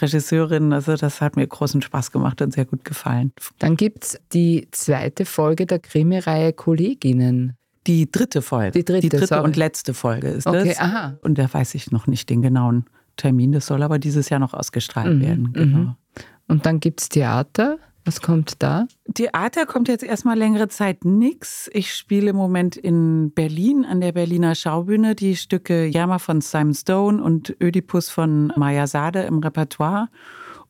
[0.00, 0.72] Regisseurin.
[0.72, 3.32] Also das hat mir großen Spaß gemacht und sehr gut gefallen.
[3.58, 7.54] Dann gibt es die zweite Folge der Krimireihe Kolleginnen.
[7.86, 8.72] Die dritte Folge.
[8.72, 10.78] Die dritte, die dritte und letzte Folge ist okay, das.
[10.78, 11.18] Aha.
[11.22, 12.84] Und da weiß ich noch nicht den genauen
[13.16, 13.52] Termin.
[13.52, 15.52] Das soll aber dieses Jahr noch ausgestrahlt mhm, werden.
[15.52, 15.78] Genau.
[15.78, 15.94] Mhm.
[16.48, 17.78] Und dann gibt es Theater.
[18.08, 18.86] Was kommt da?
[19.12, 21.68] Theater kommt jetzt erstmal längere Zeit nichts.
[21.74, 26.72] Ich spiele im Moment in Berlin an der Berliner Schaubühne die Stücke Jammer von Simon
[26.72, 30.08] Stone und Ödipus von Maya Sade im Repertoire.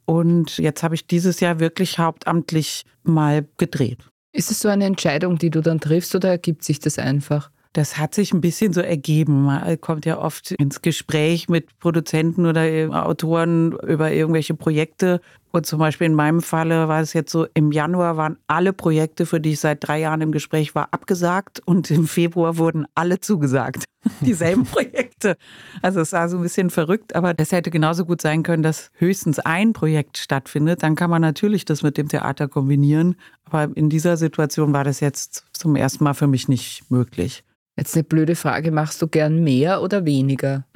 [0.05, 4.01] Und jetzt habe ich dieses Jahr wirklich hauptamtlich mal gedreht.
[4.33, 7.53] Ist es so eine Entscheidung, die du dann triffst oder ergibt sich das einfach?
[7.73, 9.45] Das hat sich ein bisschen so ergeben.
[9.45, 12.65] Man kommt ja oft ins Gespräch mit Produzenten oder
[13.07, 15.21] Autoren über irgendwelche Projekte.
[15.51, 19.27] Und zum Beispiel in meinem Falle war es jetzt so, im Januar waren alle Projekte,
[19.27, 21.61] für die ich seit drei Jahren im Gespräch war, abgesagt.
[21.65, 23.85] Und im Februar wurden alle zugesagt.
[24.21, 25.37] Dieselben Projekte.
[25.83, 28.91] Also es war so ein bisschen verrückt, aber es hätte genauso gut sein können, dass
[28.95, 30.83] höchstens ein Projekt stattfindet.
[30.83, 33.17] Dann kann man natürlich das mit dem Theater kombinieren.
[33.45, 37.45] Aber in dieser Situation war das jetzt zum ersten Mal für mich nicht möglich.
[37.77, 40.67] Jetzt eine blöde Frage, machst du gern mehr oder weniger?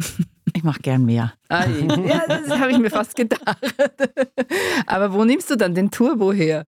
[0.55, 1.33] Ich mache gern mehr.
[1.49, 1.65] Ah,
[2.07, 3.43] ja, das habe ich mir fast gedacht.
[4.87, 6.65] Aber wo nimmst du dann den Turbo her?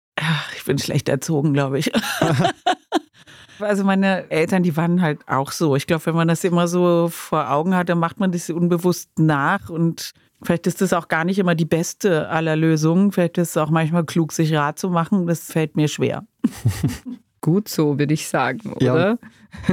[0.55, 1.91] Ich bin schlecht erzogen, glaube ich.
[3.59, 5.75] Also meine Eltern, die waren halt auch so.
[5.75, 9.11] Ich glaube, wenn man das immer so vor Augen hat, dann macht man das unbewusst
[9.19, 10.11] nach und
[10.41, 13.11] vielleicht ist das auch gar nicht immer die beste aller Lösungen.
[13.11, 15.27] Vielleicht ist es auch manchmal klug, sich Rat zu machen.
[15.27, 16.25] Das fällt mir schwer.
[17.41, 19.07] Gut so, würde ich sagen, oder?
[19.09, 19.17] Ja,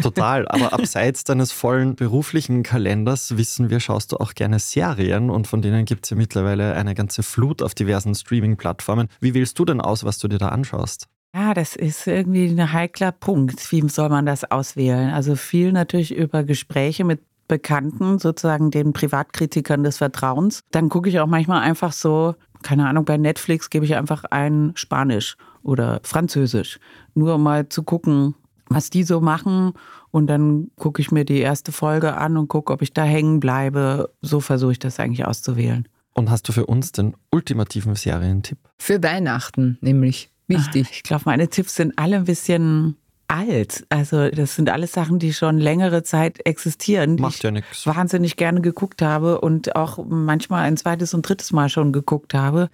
[0.03, 0.49] total.
[0.49, 5.63] Aber abseits deines vollen beruflichen Kalenders wissen wir, schaust du auch gerne Serien und von
[5.63, 9.09] denen gibt es ja mittlerweile eine ganze Flut auf diversen Streaming-Plattformen.
[9.21, 11.09] Wie wählst du denn aus, was du dir da anschaust?
[11.35, 13.71] Ja, das ist irgendwie ein heikler Punkt.
[13.71, 15.11] Wie soll man das auswählen?
[15.11, 20.63] Also viel natürlich über Gespräche mit Bekannten, sozusagen den Privatkritikern des Vertrauens.
[20.71, 24.73] Dann gucke ich auch manchmal einfach so, keine Ahnung, bei Netflix gebe ich einfach ein
[24.77, 26.79] Spanisch oder Französisch,
[27.15, 28.35] nur um mal zu gucken,
[28.71, 29.73] was die so machen.
[30.11, 33.41] Und dann gucke ich mir die erste Folge an und gucke, ob ich da hängen
[33.41, 34.11] bleibe.
[34.23, 35.87] So versuche ich das eigentlich auszuwählen.
[36.15, 38.59] Und hast du für uns den ultimativen Serientipp?
[38.79, 40.31] Für Weihnachten nämlich.
[40.47, 40.89] Wichtig.
[40.91, 42.97] Ich glaube, meine Tipps sind alle ein bisschen
[43.29, 43.87] alt.
[43.89, 47.87] Also das sind alles Sachen, die schon längere Zeit existieren, die Macht ja nichts.
[47.87, 52.69] wahnsinnig gerne geguckt habe und auch manchmal ein zweites und drittes Mal schon geguckt habe.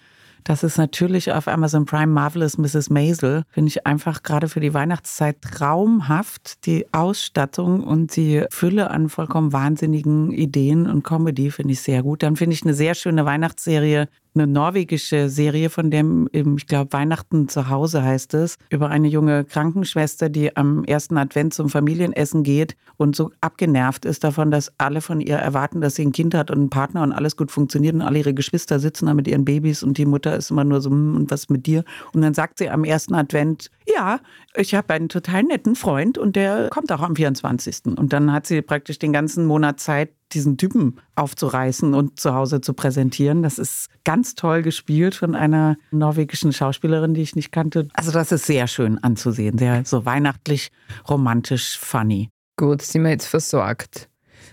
[0.46, 2.88] Das ist natürlich auf Amazon Prime Marvelous Mrs.
[2.88, 3.42] Maisel.
[3.48, 6.64] Finde ich einfach gerade für die Weihnachtszeit traumhaft.
[6.66, 12.22] Die Ausstattung und die Fülle an vollkommen wahnsinnigen Ideen und Comedy finde ich sehr gut.
[12.22, 14.06] Dann finde ich eine sehr schöne Weihnachtsserie
[14.36, 19.44] eine norwegische Serie, von dem, ich glaube, Weihnachten zu Hause heißt es, über eine junge
[19.44, 25.00] Krankenschwester, die am ersten Advent zum Familienessen geht und so abgenervt ist davon, dass alle
[25.00, 27.94] von ihr erwarten, dass sie ein Kind hat und einen Partner und alles gut funktioniert
[27.94, 30.80] und alle ihre Geschwister sitzen da mit ihren Babys und die Mutter ist immer nur
[30.80, 31.84] so, hm, und was mit dir?
[32.12, 34.20] Und dann sagt sie am ersten Advent, ja,
[34.54, 37.96] ich habe einen total netten Freund und der kommt auch am 24.
[37.96, 42.60] Und dann hat sie praktisch den ganzen Monat Zeit, diesen Typen aufzureißen und zu Hause
[42.60, 43.42] zu präsentieren.
[43.42, 47.88] Das ist ganz toll gespielt von einer norwegischen Schauspielerin, die ich nicht kannte.
[47.94, 50.70] Also das ist sehr schön anzusehen, sehr so weihnachtlich,
[51.08, 52.30] romantisch, funny.
[52.56, 54.08] Gut, sind wir jetzt versorgt.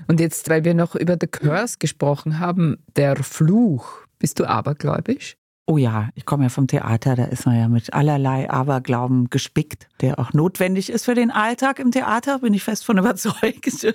[0.08, 4.06] Und jetzt, weil wir noch über The Curse gesprochen haben, der Fluch.
[4.20, 5.36] Bist du abergläubisch?
[5.66, 9.88] Oh ja, ich komme ja vom Theater, da ist man ja mit allerlei Aberglauben gespickt,
[10.02, 13.94] der auch notwendig ist für den Alltag im Theater, bin ich fest von überzeugt.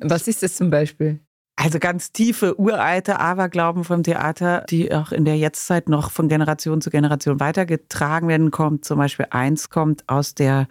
[0.00, 1.20] Was ist das zum Beispiel?
[1.56, 6.80] Also ganz tiefe, uralte Aberglauben vom Theater, die auch in der Jetztzeit noch von Generation
[6.80, 10.68] zu Generation weitergetragen werden, kommt zum Beispiel eins kommt aus der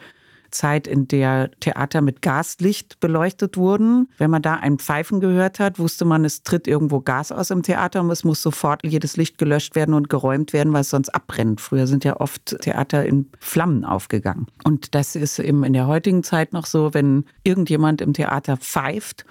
[0.51, 4.09] Zeit, in der Theater mit Gaslicht beleuchtet wurden.
[4.17, 7.63] Wenn man da ein Pfeifen gehört hat, wusste man, es tritt irgendwo Gas aus im
[7.63, 11.09] Theater und es muss sofort jedes Licht gelöscht werden und geräumt werden, weil es sonst
[11.09, 11.61] abbrennt.
[11.61, 14.47] Früher sind ja oft Theater in Flammen aufgegangen.
[14.63, 19.25] Und das ist eben in der heutigen Zeit noch so, wenn irgendjemand im Theater pfeift,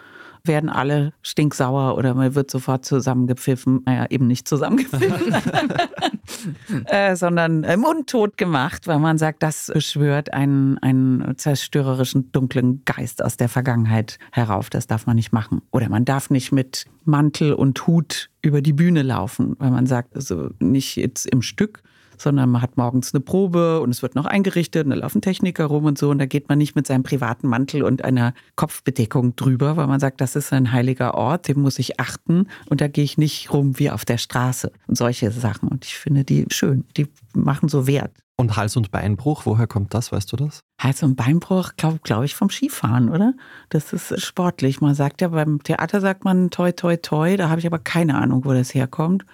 [0.45, 3.83] werden alle stinksauer oder man wird sofort zusammengepfiffen.
[3.85, 5.35] Naja, eben nicht zusammengepfiffen,
[6.87, 13.23] äh, sondern äh, mundtot gemacht, weil man sagt, das beschwört einen, einen zerstörerischen, dunklen Geist
[13.23, 14.71] aus der Vergangenheit herauf.
[14.71, 15.63] Das darf man nicht machen.
[15.71, 20.15] Oder man darf nicht mit Mantel und Hut über die Bühne laufen, weil man sagt,
[20.15, 21.83] also nicht jetzt im Stück,
[22.23, 25.67] sondern man hat morgens eine Probe und es wird noch eingerichtet und da laufen Techniker
[25.67, 29.37] rum und so und da geht man nicht mit seinem privaten Mantel und einer Kopfbedeckung
[29.37, 32.89] drüber, weil man sagt, das ist ein heiliger Ort, dem muss ich achten und da
[32.89, 36.47] gehe ich nicht rum wie auf der Straße und solche Sachen und ich finde die
[36.51, 38.13] schön, die machen so Wert.
[38.41, 40.61] Und Hals- und Beinbruch, woher kommt das, weißt du das?
[40.81, 43.35] Hals- und Beinbruch, glaube glaub ich, vom Skifahren, oder?
[43.69, 44.81] Das ist sportlich.
[44.81, 47.37] Man sagt ja, beim Theater sagt man toi, toi, toi.
[47.37, 49.27] Da habe ich aber keine Ahnung, wo das herkommt.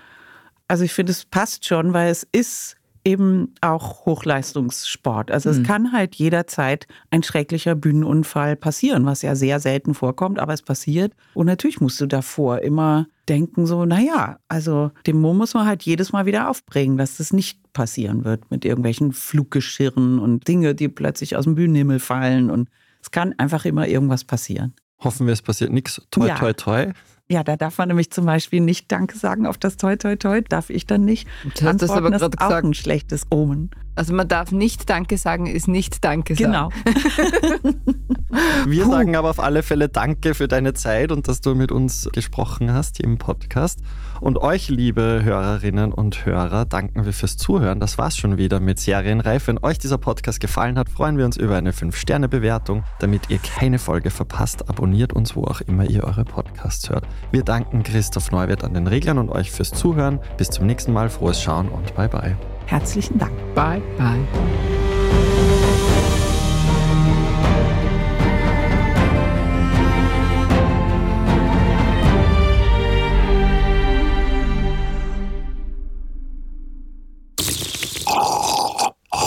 [0.69, 5.31] Also ich finde, es passt schon, weil es ist eben auch Hochleistungssport.
[5.31, 5.65] Also es mhm.
[5.65, 11.13] kann halt jederzeit ein schrecklicher Bühnenunfall passieren, was ja sehr selten vorkommt, aber es passiert.
[11.35, 15.83] Und natürlich musst du davor immer denken so, naja, also den Mo muss man halt
[15.83, 20.89] jedes Mal wieder aufbringen, dass das nicht passieren wird mit irgendwelchen Fluggeschirren und Dinge, die
[20.89, 22.69] plötzlich aus dem Bühnenhimmel fallen und
[23.03, 24.75] es kann einfach immer irgendwas passieren.
[25.01, 26.01] Hoffen wir, es passiert nichts.
[26.11, 26.37] Toi, ja.
[26.37, 26.93] toi, toi.
[27.31, 30.43] Ja, da darf man nämlich zum Beispiel nicht Danke sagen auf das Toi Toi Toi,
[30.43, 31.27] darf ich dann nicht.
[31.59, 32.67] Du hast das aber gerade ist auch gesagt.
[32.67, 33.71] ein schlechtes Omen.
[33.95, 36.53] Also man darf nicht Danke sagen, ist nicht Danke sagen.
[36.53, 36.69] Genau.
[38.67, 42.09] Wir sagen aber auf alle Fälle Danke für deine Zeit und dass du mit uns
[42.13, 43.81] gesprochen hast hier im Podcast.
[44.21, 47.79] Und euch, liebe Hörerinnen und Hörer, danken wir fürs Zuhören.
[47.79, 49.47] Das war's schon wieder mit Serienreif.
[49.47, 52.85] Wenn euch dieser Podcast gefallen hat, freuen wir uns über eine 5-Sterne-Bewertung.
[52.99, 57.07] Damit ihr keine Folge verpasst, abonniert uns, wo auch immer ihr eure Podcasts hört.
[57.31, 60.21] Wir danken Christoph Neuwirth an den Reglern und euch fürs Zuhören.
[60.37, 62.37] Bis zum nächsten Mal, frohes Schauen und bye bye.
[62.67, 63.33] Herzlichen Dank.
[63.55, 64.21] Bye, bye.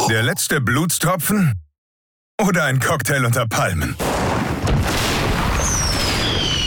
[0.10, 1.54] Der letzte Blutstropfen?
[2.42, 3.96] Oder ein Cocktail unter Palmen?